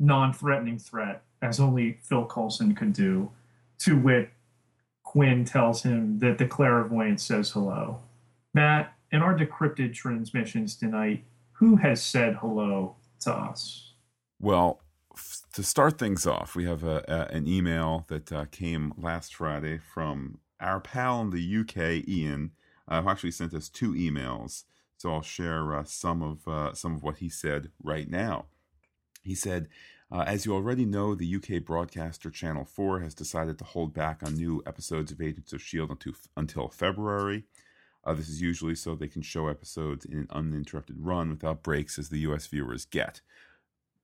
[0.00, 3.30] non threatening threat, as only Phil Coulson could do,
[3.80, 4.30] to wit,
[5.02, 8.00] Quinn tells him that the clairvoyant says hello.
[8.54, 13.92] Matt, in our decrypted transmissions tonight, who has said hello to us?
[14.40, 14.80] Well,
[15.14, 19.34] f- to start things off, we have a, a, an email that uh, came last
[19.34, 22.52] Friday from our pal in the UK, Ian,
[22.88, 24.64] uh, who actually sent us two emails.
[24.96, 28.46] So I'll share uh, some of uh, some of what he said right now.
[29.24, 29.68] He said,
[30.12, 34.20] uh, as you already know, the UK broadcaster Channel 4 has decided to hold back
[34.22, 35.90] on new episodes of Agents of S.H.I.E.L.D.
[35.90, 37.44] until, until February.
[38.04, 41.98] Uh, this is usually so they can show episodes in an uninterrupted run without breaks
[41.98, 43.22] as the US viewers get.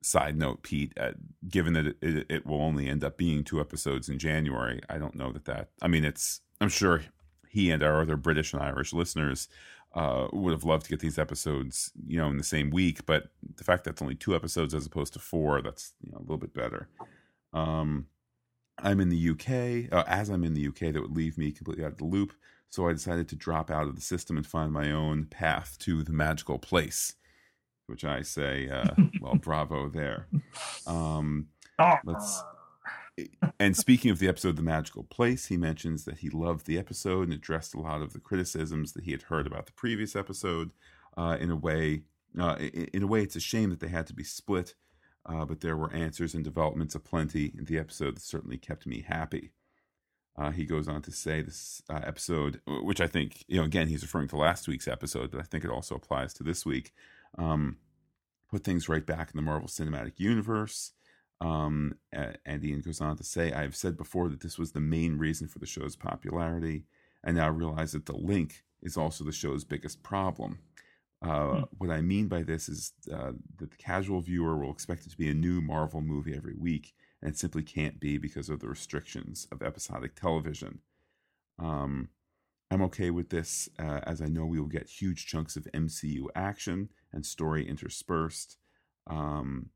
[0.00, 1.12] Side note, Pete, uh,
[1.46, 4.96] given that it, it, it, will only end up being two episodes in January, I
[4.96, 5.70] don't know that that.
[5.82, 6.40] I mean, it's.
[6.60, 7.02] I'm sure
[7.48, 9.48] he and our other British and Irish listeners
[9.98, 13.04] uh, would have loved to get these episodes, you know, in the same week.
[13.04, 16.18] But the fact that it's only two episodes as opposed to four, that's you know
[16.18, 16.88] a little bit better.
[17.52, 18.06] Um,
[18.78, 19.92] I'm in the UK.
[19.92, 22.32] Uh, as I'm in the UK, that would leave me completely out of the loop.
[22.70, 26.04] So I decided to drop out of the system and find my own path to
[26.04, 27.14] the magical place,
[27.88, 30.28] which I say, uh, well, bravo there.
[30.86, 31.48] Um,
[32.04, 32.40] let's
[33.58, 37.24] and speaking of the episode The Magical Place, he mentions that he loved the episode
[37.24, 40.70] and addressed a lot of the criticisms that he had heard about the previous episode.
[41.16, 42.02] Uh, in a way,
[42.38, 42.56] uh,
[42.92, 44.74] in a way, it's a shame that they had to be split,
[45.26, 49.04] uh, but there were answers and developments aplenty in the episode that certainly kept me
[49.06, 49.50] happy.
[50.36, 53.88] Uh, he goes on to say this uh, episode, which I think, you know, again,
[53.88, 56.92] he's referring to last week's episode, but I think it also applies to this week.
[57.36, 57.78] Um,
[58.48, 60.92] put things right back in the Marvel Cinematic Universe.
[61.40, 65.18] Um, and goes on to say, I have said before that this was the main
[65.18, 66.84] reason for the show's popularity.
[67.22, 70.58] and now I realize that the link is also the show's biggest problem.
[71.22, 71.62] Uh, hmm.
[71.78, 75.16] What I mean by this is uh, that the casual viewer will expect it to
[75.16, 78.68] be a new Marvel movie every week, and it simply can't be because of the
[78.68, 80.80] restrictions of episodic television.
[81.58, 82.08] Um,
[82.70, 86.26] I'm okay with this, uh, as I know we will get huge chunks of MCU
[86.34, 88.58] action and story interspersed
[89.06, 89.70] um,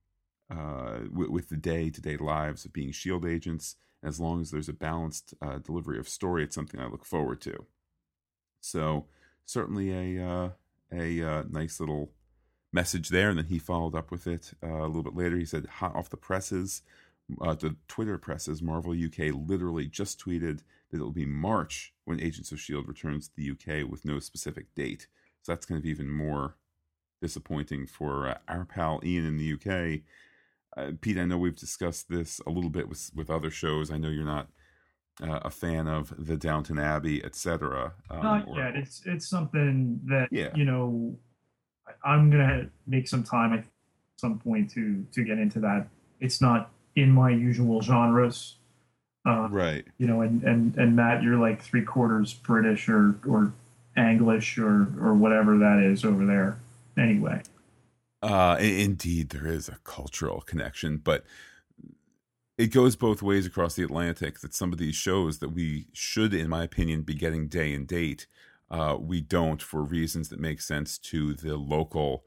[0.53, 3.29] uh, with, with, the day to day lives of being S.H.I.E.L.D.
[3.29, 3.77] agents.
[4.05, 7.41] As long as there's a balanced uh, delivery of story, it's something I look forward
[7.43, 7.67] to.
[8.61, 9.07] So,
[9.47, 10.49] certainly a, uh,
[10.93, 12.11] a uh, nice little
[12.73, 13.31] message there.
[13.31, 15.37] And then he followed up with it uh, a little bit later.
[15.37, 16.83] He said, hot off the presses,
[17.41, 22.21] uh, the Twitter presses, Marvel UK literally just tweeted that it will be March when
[22.21, 22.89] Agents of S.H.I.E.L.D.
[22.89, 25.07] returns to the UK with no specific date.
[25.43, 26.57] So that's kind of even more
[27.21, 30.03] disappointing for uh, our pal Ian in the UK.
[30.77, 33.91] Uh, Pete, I know we've discussed this a little bit with, with other shows.
[33.91, 34.49] I know you're not
[35.23, 37.93] uh, a fan of the Downton Abbey, etc.
[38.11, 38.77] Um, not or, yet.
[38.77, 40.49] It's it's something that yeah.
[40.55, 41.17] you know
[42.05, 43.65] I'm gonna make some time at
[44.17, 45.89] some point to to get into that.
[46.21, 48.57] It's not in my usual genres.
[49.25, 49.85] Uh, right.
[49.99, 53.53] You know, and, and, and Matt, you're like three quarters British or, or
[53.97, 56.59] English or, or whatever that is over there.
[56.99, 57.43] Anyway.
[58.23, 61.25] Uh, indeed, there is a cultural connection, but
[62.57, 66.33] it goes both ways across the Atlantic that some of these shows that we should,
[66.33, 68.27] in my opinion, be getting day and date,
[68.71, 72.25] uh, we don't for reasons that make sense to the local,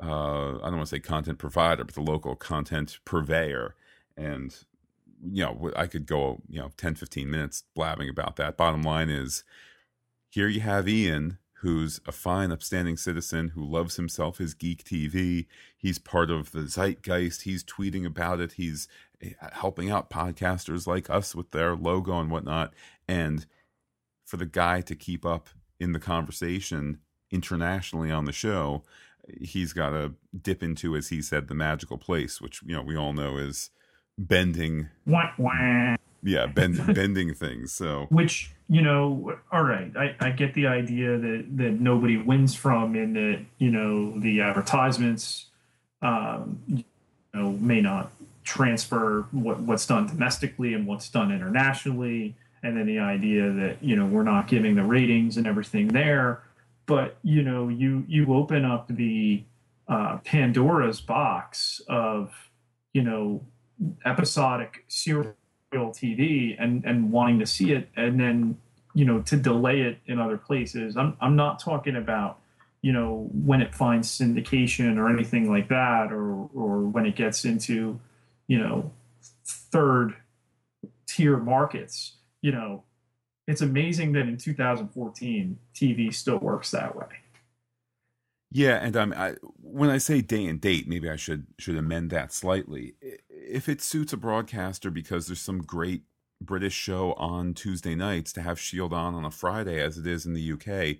[0.00, 3.74] uh, I don't want to say content provider, but the local content purveyor.
[4.16, 4.56] And
[5.24, 8.56] you know, I could go, you know, 10, 15 minutes blabbing about that.
[8.56, 9.44] Bottom line is
[10.28, 15.46] here you have Ian, who's a fine, upstanding citizen who loves himself his geek TV.
[15.78, 17.42] He's part of the zeitgeist.
[17.42, 18.54] He's tweeting about it.
[18.54, 18.88] He's
[19.22, 22.74] eh, helping out podcasters like us with their logo and whatnot.
[23.06, 23.46] And
[24.24, 26.98] for the guy to keep up in the conversation
[27.30, 28.82] internationally on the show,
[29.40, 32.96] he's got to dip into, as he said, the magical place, which, you know, we
[32.96, 33.70] all know is
[34.18, 34.88] bending.
[36.22, 38.06] Yeah bend, bending things so.
[38.10, 42.94] Which you know all right I, I get the idea that that nobody wins from
[42.96, 45.46] in that you know the advertisements
[46.02, 46.84] um, you
[47.34, 48.10] know may not
[48.44, 52.34] transfer what, what's done domestically and what's done internationally.
[52.62, 56.42] And then the idea that you know we're not giving the ratings and everything there.
[56.86, 59.42] But you know you you open up the
[59.88, 62.32] uh, pandora's box of
[62.92, 63.42] you know
[64.04, 65.34] episodic serial
[65.72, 68.58] TV and and wanting to see it, and then
[68.94, 70.96] you know to delay it in other places.
[70.96, 72.38] I'm I'm not talking about
[72.82, 77.44] you know when it finds syndication or anything like that, or or when it gets
[77.44, 77.98] into
[78.46, 78.90] you know
[79.44, 80.14] third
[81.06, 82.16] tier markets.
[82.40, 82.82] You know,
[83.46, 87.06] it's amazing that in 2014 TV still works that way.
[88.54, 92.32] Yeah, and I, when I say day and date, maybe I should should amend that
[92.32, 92.94] slightly.
[93.46, 96.02] If it suits a broadcaster because there's some great
[96.40, 100.26] British show on Tuesday nights to have Shield on on a Friday, as it is
[100.26, 100.98] in the UK,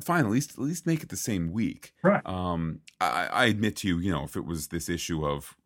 [0.00, 0.24] fine.
[0.24, 1.94] At least at least make it the same week.
[2.02, 2.24] Right.
[2.26, 5.56] Um, I, I admit to you, you know, if it was this issue of,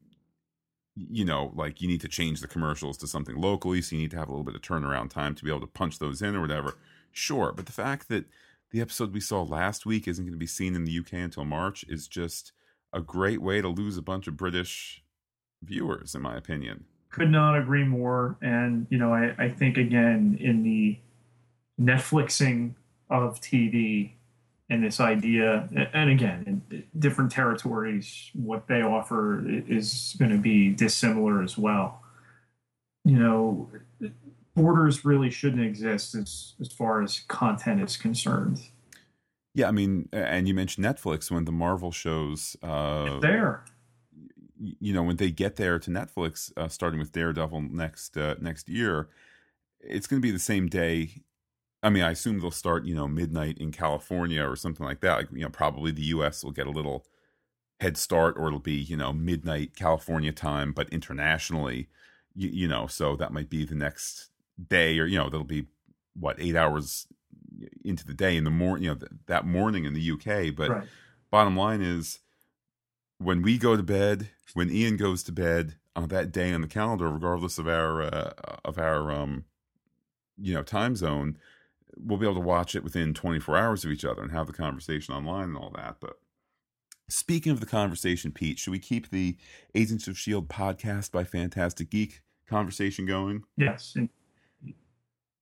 [0.95, 4.11] you know, like you need to change the commercials to something locally, so you need
[4.13, 6.37] to have a little bit of turnaround time to be able to punch those in
[6.37, 6.77] or whatever.
[7.13, 8.27] Sure, but the fact that
[8.71, 11.45] the episode we saw last week isn't going to be seen in the UK until
[11.45, 12.53] March is just
[12.93, 15.03] a great way to lose a bunch of British
[15.63, 16.85] viewers, in my opinion.
[17.11, 18.37] Could not agree more.
[18.43, 20.99] And, you know, I, I think, again, in the
[21.81, 22.75] Netflixing
[23.09, 24.13] of TV
[24.69, 30.71] and this idea, and again, in different territories, what they offer is going to be
[30.71, 32.03] dissimilar as well.
[33.05, 33.71] You know,
[34.57, 38.61] borders really shouldn't exist as as far as content is concerned.
[39.55, 43.65] Yeah, I mean, and you mentioned Netflix when the Marvel shows uh, there.
[44.59, 48.69] You know, when they get there to Netflix, uh, starting with Daredevil next uh, next
[48.69, 49.09] year,
[49.81, 51.23] it's going to be the same day.
[51.83, 55.17] I mean, I assume they'll start, you know, midnight in California or something like that.
[55.17, 56.43] Like, you know, probably the U.S.
[56.43, 57.05] will get a little
[57.81, 61.89] head start, or it'll be, you know, midnight California time, but internationally,
[62.35, 64.31] you, you know, so that might be the next
[64.69, 65.67] day or you know that'll be
[66.15, 67.07] what eight hours
[67.85, 70.71] into the day in the morning you know th- that morning in the uk but
[70.71, 70.89] right.
[71.31, 72.21] bottom line is
[73.19, 76.69] when we go to bed when ian goes to bed on that day on the
[76.69, 78.33] calendar regardless of our uh,
[78.65, 79.45] of our um
[80.39, 81.39] you know time zone,
[81.97, 84.53] we'll be able to watch it within 24 hours of each other and have the
[84.53, 85.97] conversation online and all that.
[86.01, 86.19] But
[87.09, 89.37] speaking of the conversation, Pete, should we keep the
[89.75, 93.45] Agents of Shield podcast by Fantastic Geek conversation going?
[93.57, 93.97] Yes.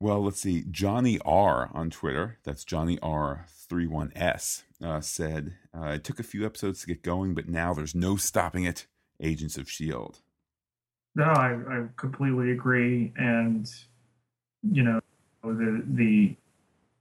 [0.01, 0.65] Well, let's see.
[0.71, 6.81] Johnny R on Twitter, that's Johnny R31S, uh, said, uh, It took a few episodes
[6.81, 8.87] to get going, but now there's no stopping it.
[9.21, 10.19] Agents of S.H.I.E.L.D.
[11.15, 13.13] No, I, I completely agree.
[13.17, 13.71] And,
[14.63, 15.01] you know,
[15.43, 16.37] the, the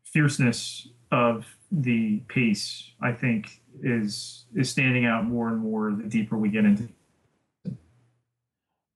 [0.03, 6.37] fierceness of the pace, I think, is is standing out more and more the deeper
[6.37, 6.89] we get into.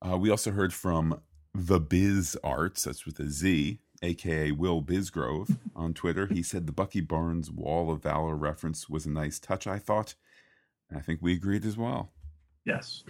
[0.01, 1.21] Uh, we also heard from
[1.53, 6.27] the Biz Arts, that's with a Z, aka Will Bizgrove, on Twitter.
[6.27, 9.67] He said the Bucky Barnes Wall of Valor reference was a nice touch.
[9.67, 10.15] I thought.
[10.95, 12.11] I think we agreed as well.
[12.65, 13.03] Yes.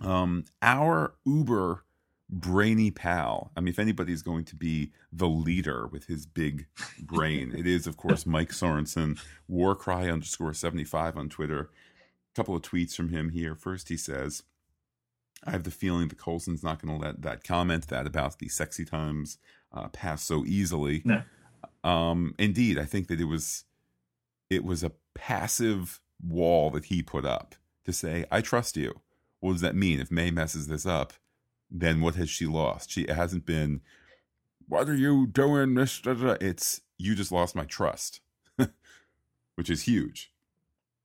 [0.00, 1.84] Um, our Uber
[2.28, 3.50] brainy pal.
[3.56, 6.66] I mean, if anybody's going to be the leader with his big
[7.00, 9.18] brain, it is, of course, Mike Sorensen,
[9.48, 11.70] Warcry underscore 75 on Twitter.
[12.32, 13.54] A couple of tweets from him here.
[13.54, 14.42] First, he says,
[15.44, 18.48] I have the feeling that Coulson's not going to let that comment that about the
[18.48, 19.38] sexy times
[19.74, 21.02] uh, pass so easily.
[21.04, 21.22] No.
[21.82, 23.64] Um, indeed, I think that it was
[24.48, 27.54] it was a passive wall that he put up
[27.84, 29.00] to say, "I trust you."
[29.40, 30.00] What does that mean?
[30.00, 31.12] If May messes this up,
[31.70, 32.90] then what has she lost?
[32.90, 33.82] She hasn't been,
[34.68, 36.38] what are you doing, Mister?
[36.40, 38.20] It's you just lost my trust,
[39.56, 40.32] which is huge.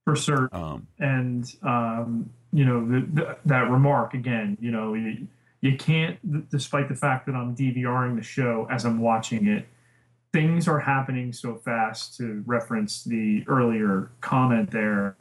[0.04, 0.48] For sure.
[0.52, 4.94] Um, and, um, you know, the, the, that remark again, you know,
[5.60, 9.66] you can't, despite the fact that I'm DVRing the show as I'm watching it,
[10.32, 15.16] things are happening so fast to reference the earlier comment there.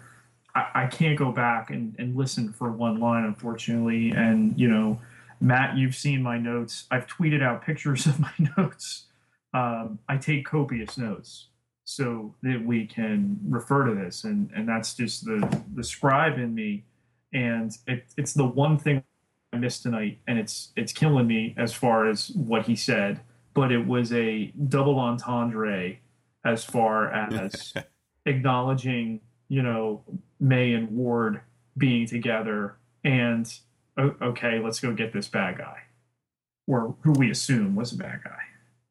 [0.55, 4.11] I, I can't go back and, and listen for one line, unfortunately.
[4.11, 4.99] And, you know,
[5.41, 6.85] Matt, you've seen my notes.
[6.91, 9.05] I've tweeted out pictures of my notes.
[9.53, 11.47] Um, I take copious notes
[11.85, 16.53] so that we can refer to this, and and that's just the the scribe in
[16.53, 16.83] me,
[17.33, 19.03] and it, it's the one thing
[19.51, 23.21] I missed tonight, and it's it's killing me as far as what he said.
[23.53, 25.97] But it was a double entendre
[26.45, 27.73] as far as
[28.25, 30.03] acknowledging, you know,
[30.39, 31.41] May and Ward
[31.77, 33.51] being together and
[34.21, 35.77] okay, let's go get this bad guy,
[36.67, 38.39] or who we assume was a bad guy.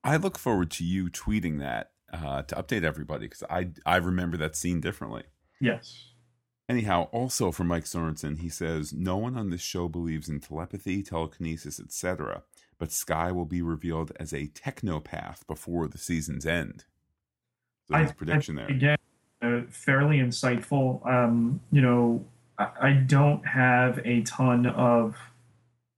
[0.04, 4.36] I look forward to you tweeting that uh, to update everybody because I I remember
[4.38, 5.24] that scene differently.
[5.60, 6.12] Yes.
[6.68, 11.02] Anyhow, also from Mike Sorensen, he says no one on this show believes in telepathy,
[11.02, 12.42] telekinesis, etc.
[12.78, 16.84] But Skye will be revealed as a technopath before the season's end.
[17.90, 18.70] So his prediction I, there.
[18.76, 18.98] Again,
[19.40, 21.06] uh, fairly insightful.
[21.06, 22.24] Um, you know,
[22.58, 25.16] I don't have a ton of,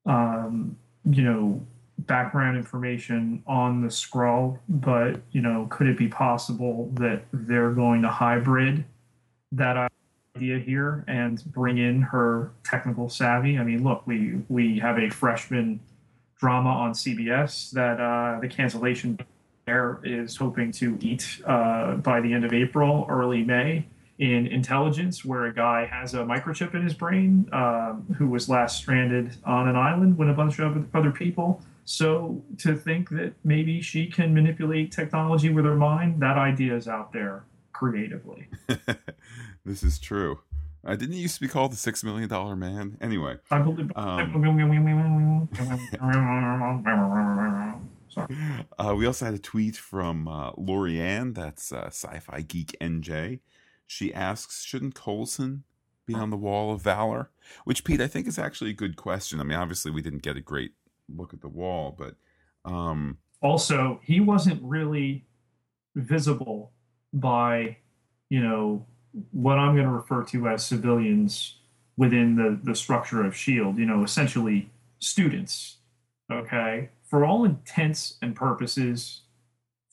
[0.07, 1.67] um, you know,
[1.99, 8.03] background information on the Skrull, but you know, could it be possible that they're going
[8.03, 8.85] to hybrid
[9.53, 9.90] that
[10.41, 13.59] idea here and bring in her technical savvy?
[13.59, 15.81] I mean, look, we we have a freshman
[16.39, 19.19] drama on CBS that uh, the cancellation
[19.67, 23.87] there is hoping to eat uh, by the end of April, early May
[24.19, 28.79] in intelligence, where a guy has a microchip in his brain um, who was last
[28.79, 31.63] stranded on an island with a bunch of other people.
[31.85, 36.89] So to think that maybe she can manipulate technology with her mind, that idea is
[36.89, 38.49] out there creatively.
[39.65, 40.41] this is true.
[40.85, 42.97] Uh, didn't he used to be called the Six Million Dollar Man?
[43.01, 43.37] Anyway,
[43.95, 44.29] Um,
[48.79, 53.41] uh, we also had a tweet from uh, Lorianne, that's uh, Sci-Fi Geek NJ.
[53.87, 55.65] She asks, shouldn't Coulson
[56.07, 57.31] be on the wall of valor?
[57.65, 59.39] Which, Pete, I think is actually a good question.
[59.39, 60.73] I mean, obviously, we didn't get a great
[61.15, 62.15] look at the wall, but.
[62.65, 63.19] Um...
[63.43, 65.25] Also, he wasn't really
[65.95, 66.73] visible
[67.13, 67.79] by,
[68.29, 68.87] you know,
[69.33, 71.57] what I'm going to refer to as civilians
[71.97, 75.77] within the, the structure of SHIELD, you know, essentially students.
[76.31, 76.91] Okay.
[77.05, 79.23] For all intents and purposes,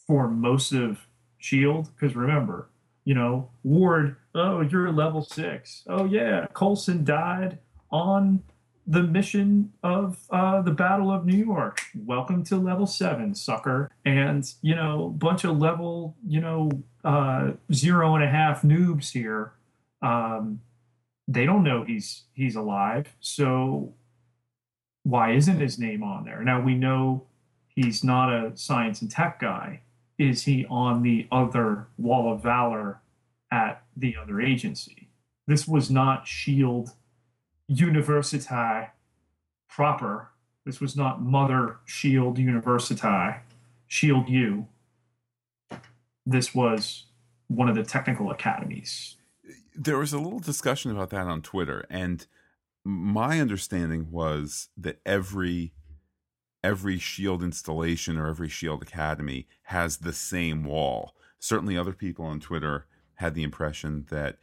[0.06, 1.00] for most of
[1.40, 2.70] SHIELD, because remember,
[3.06, 5.84] you know, Ward, oh, you're level six.
[5.88, 7.58] Oh, yeah, Coulson died
[7.90, 8.44] on
[8.88, 11.82] the mission of uh, the Battle of New York.
[11.94, 13.92] Welcome to level seven, sucker.
[14.06, 16.72] And, you know, bunch of level, you know,
[17.04, 19.52] uh, zero and a half noobs here.
[20.02, 20.62] Um,
[21.28, 23.14] they don't know he's he's alive.
[23.20, 23.94] So
[25.04, 26.42] why isn't his name on there?
[26.42, 27.28] Now we know
[27.68, 29.82] he's not a science and tech guy,
[30.18, 33.02] is he on the other wall of valor
[33.52, 35.10] at the other agency?
[35.46, 36.92] This was not Shield
[37.68, 38.46] University
[39.68, 40.30] proper.
[40.66, 43.08] This was not Mother Shield University.
[43.88, 44.68] Shield U,
[46.26, 47.06] this was
[47.48, 49.16] one of the technical academies.
[49.74, 52.26] There was a little discussion about that on Twitter, and
[52.84, 55.74] my understanding was that every
[56.64, 61.16] every shield installation or every shield academy has the same wall.
[61.40, 64.38] Certainly, other people on Twitter had the impression that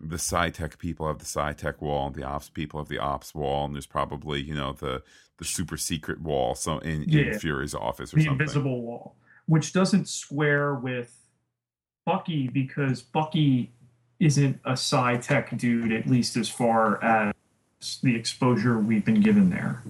[0.00, 3.64] the SciTech people have the SciTech wall, and the Ops people have the Ops wall,
[3.64, 5.02] and there's probably you know the
[5.38, 7.32] the super secret wall, so in, yeah.
[7.32, 8.40] in Fury's office or the something.
[8.40, 9.14] invisible wall,
[9.46, 11.16] which doesn't square with
[12.04, 13.72] Bucky because Bucky
[14.20, 17.34] isn't a SciTech dude, at least as far as
[18.02, 19.82] the exposure we've been given there.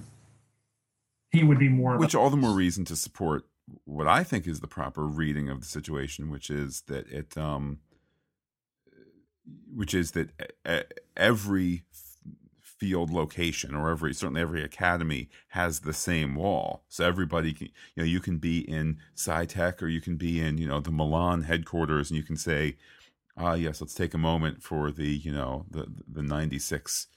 [1.31, 1.97] He would be more.
[1.97, 3.45] Which all the more reason to support
[3.85, 7.79] what I think is the proper reading of the situation, which is that it, um,
[9.73, 10.29] which is that
[11.15, 11.83] every
[12.79, 16.83] field location or every certainly every academy has the same wall.
[16.87, 20.57] So everybody can you know you can be in SciTech or you can be in
[20.57, 22.77] you know the Milan headquarters and you can say
[23.37, 27.07] ah yes let's take a moment for the you know the the 96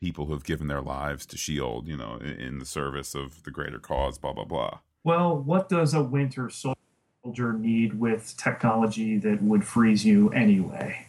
[0.00, 3.42] people who have given their lives to shield you know in, in the service of
[3.44, 4.80] the greater cause blah blah blah.
[5.04, 11.06] Well what does a winter soldier need with technology that would freeze you anyway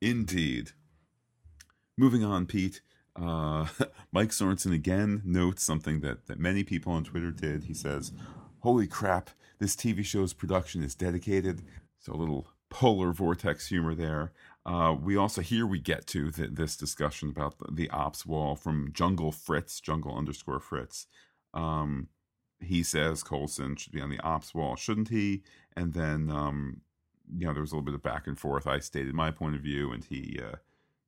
[0.00, 0.72] indeed
[2.00, 2.80] moving on, Pete.
[3.14, 3.66] Uh,
[4.12, 7.64] Mike Sorensen again notes something that, that many people on Twitter did.
[7.64, 8.12] He says,
[8.60, 11.62] Holy crap, this TV show's production is dedicated.
[11.98, 14.32] So a little polar vortex humor there.
[14.64, 18.92] Uh, we also, here we get to this discussion about the, the, ops wall from
[18.92, 21.06] Jungle Fritz, Jungle underscore Fritz.
[21.54, 22.08] Um,
[22.60, 25.42] he says Coulson should be on the ops wall, shouldn't he?
[25.74, 26.82] And then, um,
[27.36, 28.66] you know, there was a little bit of back and forth.
[28.66, 30.56] I stated my point of view, and he uh,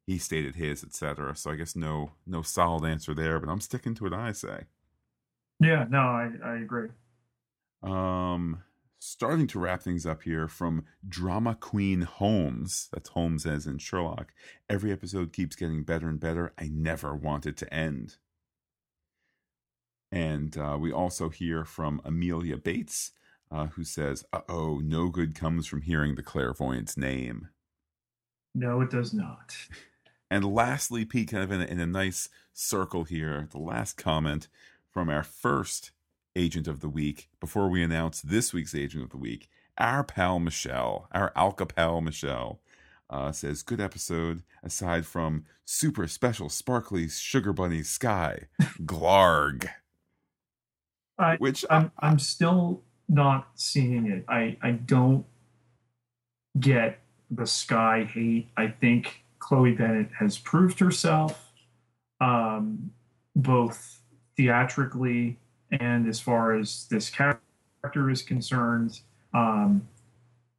[0.07, 1.37] he stated his, etc.
[1.37, 4.65] So I guess no no solid answer there, but I'm sticking to what I say.
[5.61, 6.89] Yeah, no, I, I agree.
[7.83, 8.63] Um
[9.05, 12.89] starting to wrap things up here from Drama Queen Holmes.
[12.93, 14.33] That's Holmes as in Sherlock.
[14.71, 16.53] Every episode keeps getting better and better.
[16.57, 18.17] I never want it to end.
[20.13, 23.11] And uh, we also hear from Amelia Bates,
[23.53, 27.49] uh, who says, Uh oh, no good comes from hearing the clairvoyant's name.
[28.55, 29.55] No, it does not.
[30.31, 34.49] And lastly, Pete, kind of in a, in a nice circle here, the last comment
[34.89, 35.91] from our first
[36.35, 40.39] agent of the week before we announce this week's agent of the week, our pal
[40.39, 42.63] Michelle, our Alka pal Michelle.
[43.11, 48.47] Uh, says good episode aside from super special sparkly sugar bunny Skye
[48.87, 49.69] glarg
[51.19, 55.25] I, which I'm, I'm still not seeing it i i don't
[56.59, 56.99] get
[57.31, 61.53] the Skye hate i think Chloe Bennet has proved herself,
[62.21, 62.93] um,
[63.35, 64.01] both
[64.37, 65.37] theatrically
[65.73, 69.01] and as far as this character is concerned.
[69.35, 69.89] Um,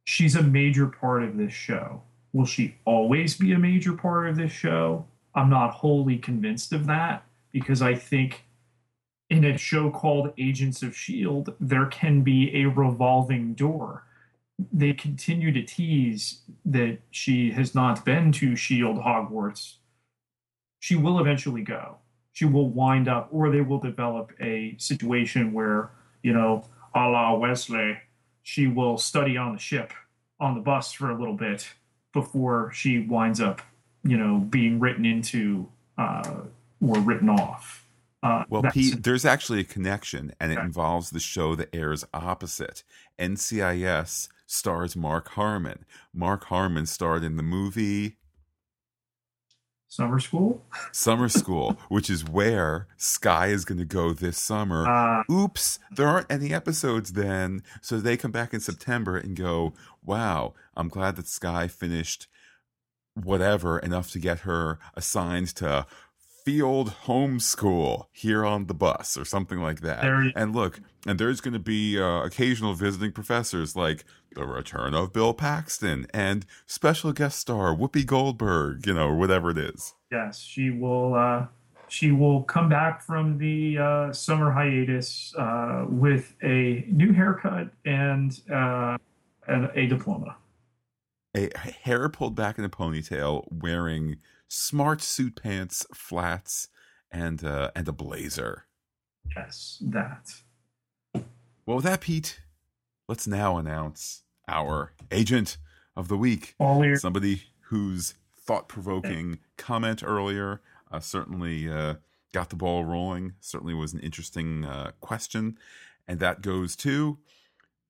[0.04, 2.02] she's a major part of this show.
[2.34, 5.06] Will she always be a major part of this show?
[5.34, 8.43] I'm not wholly convinced of that because I think
[9.30, 14.04] in a show called Agents of S.H.I.E.L.D., there can be a revolving door
[14.72, 19.76] they continue to tease that she has not been to Shield Hogwarts.
[20.78, 21.96] She will eventually go.
[22.32, 25.90] She will wind up, or they will develop a situation where,
[26.22, 27.98] you know, a la Wesley,
[28.42, 29.92] she will study on the ship,
[30.38, 31.72] on the bus for a little bit
[32.12, 33.62] before she winds up,
[34.04, 35.68] you know, being written into
[35.98, 36.42] uh,
[36.80, 37.83] or written off.
[38.24, 42.82] Uh, well, Pete, there's actually a connection, and it involves the show that airs opposite.
[43.18, 45.84] NCIS stars Mark Harmon.
[46.12, 48.16] Mark Harmon starred in the movie
[49.94, 50.60] Summer School?
[50.90, 54.88] Summer School, which is where Skye is going to go this summer.
[54.88, 57.62] Uh, Oops, there aren't any episodes then.
[57.80, 59.72] So they come back in September and go,
[60.04, 62.26] wow, I'm glad that Skye finished
[63.14, 65.86] whatever enough to get her assigned to
[66.44, 70.04] field homeschool here on the bus or something like that.
[70.36, 74.04] and look, and there's going to be uh, occasional visiting professors like
[74.34, 79.50] the return of Bill Paxton and special guest star Whoopi Goldberg, you know, or whatever
[79.50, 79.94] it is.
[80.12, 81.14] Yes, she will.
[81.14, 81.46] Uh,
[81.88, 88.40] she will come back from the uh, summer hiatus uh, with a new haircut and,
[88.52, 88.96] uh,
[89.46, 90.36] and a diploma.
[91.36, 91.50] A
[91.82, 94.16] hair pulled back in a ponytail, wearing
[94.54, 96.68] smart suit pants, flats,
[97.10, 98.64] and uh, and a blazer.
[99.36, 100.32] Yes, that.
[101.66, 102.40] Well, with that, Pete,
[103.08, 105.56] let's now announce our agent
[105.96, 106.54] of the week.
[106.96, 110.60] Somebody whose thought provoking comment earlier
[110.92, 111.94] uh, certainly uh,
[112.32, 113.32] got the ball rolling.
[113.40, 115.58] Certainly was an interesting uh, question.
[116.06, 117.18] And that goes to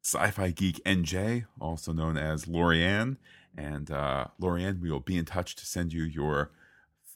[0.04, 3.16] Sci Fi Geek NJ, also known as Lorianne.
[3.56, 6.50] And uh, Lorianne, we will be in touch to send you your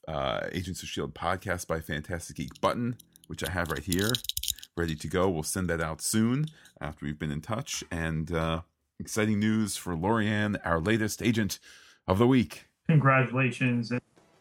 [0.06, 1.12] uh, Agents of S.H.I.E.L.D.
[1.12, 2.97] podcast by Fantastic Geek button,
[3.27, 4.12] which I have right here,
[4.74, 5.28] ready to go.
[5.28, 6.47] We'll send that out soon
[6.81, 7.85] after we've been in touch.
[7.90, 8.62] And uh,
[8.98, 11.59] exciting news for Lorianne, our latest agent
[12.06, 12.69] of the week.
[12.89, 13.93] Congratulations.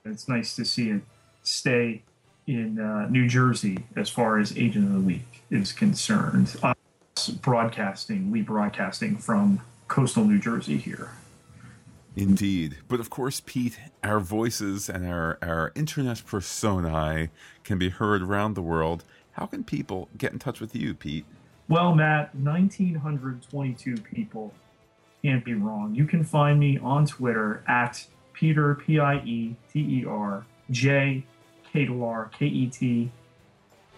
[0.05, 1.01] It's nice to see it
[1.43, 2.03] stay
[2.45, 6.55] in uh, New Jersey as far as Agent of the Week is concerned.
[6.63, 6.73] Uh,
[7.29, 11.11] broadcasting, we broadcasting from coastal New Jersey here.
[12.15, 12.77] Indeed.
[12.87, 17.29] But of course, Pete, our voices and our, our internet personae
[17.63, 19.03] can be heard around the world.
[19.33, 21.25] How can people get in touch with you, Pete?
[21.69, 24.53] Well, Matt, 1,922 people
[25.21, 25.93] can't be wrong.
[25.93, 31.23] You can find me on Twitter at Peter, P I E T E R, J,
[31.71, 33.11] K T R, K E T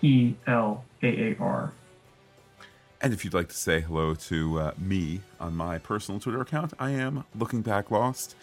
[0.02, 1.74] E L A A R.
[3.02, 6.74] And if you'd like to say hello to uh, me on my personal Twitter account,
[6.78, 8.36] I am Looking Back Lost.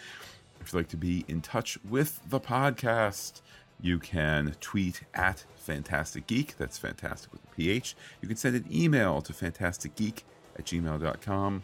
[0.59, 3.41] If you'd like to be in touch with the podcast,
[3.79, 6.57] you can tweet at Fantastic Geek.
[6.57, 7.95] That's fantastic with a PH.
[8.19, 10.23] You can send an email to fantasticgeek
[10.57, 11.63] at gmail.com.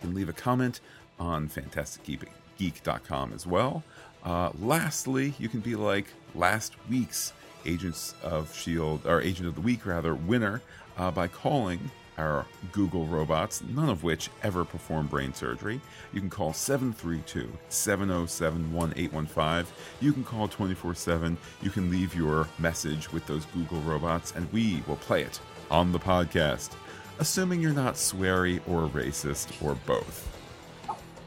[0.00, 0.80] Can leave a comment
[1.20, 3.84] on fantasticgeek.com as well.
[4.24, 7.34] Uh, lastly, you can be like last week's
[7.66, 10.62] Agents of S.H.I.E.L.D., or Agent of the Week, rather, winner
[10.96, 15.80] uh, by calling our Google robots, none of which ever perform brain surgery.
[16.12, 19.74] You can call 732 707 1815.
[20.00, 21.36] You can call 24 7.
[21.62, 25.40] You can leave your message with those Google robots, and we will play it
[25.70, 26.70] on the podcast,
[27.18, 30.28] assuming you're not sweary or racist or both.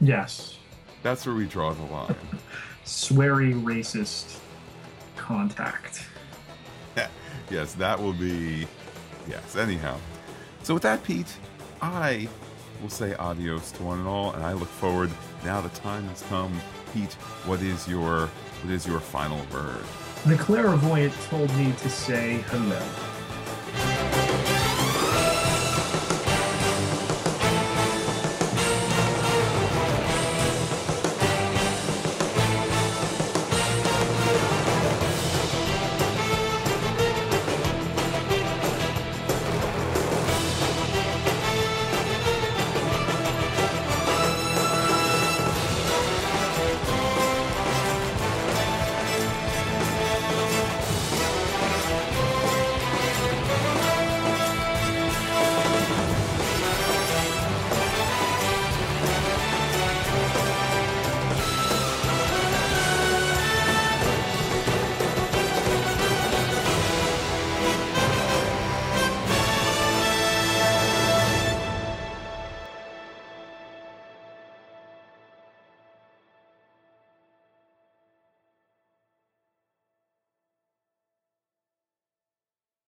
[0.01, 0.57] Yes.
[1.03, 2.15] That's where we draw the line.
[2.85, 4.39] Sweary racist
[5.15, 6.05] contact.
[7.51, 8.67] yes, that will be.
[9.27, 9.97] Yes, anyhow.
[10.69, 11.35] So with that, Pete,
[11.81, 12.29] I
[12.79, 15.09] will say adios to one and all, and I look forward.
[15.43, 16.55] Now the time has come,
[16.93, 17.13] Pete.
[17.47, 19.83] What is your what is your final word?
[20.27, 23.08] The clairvoyant told me to say hello.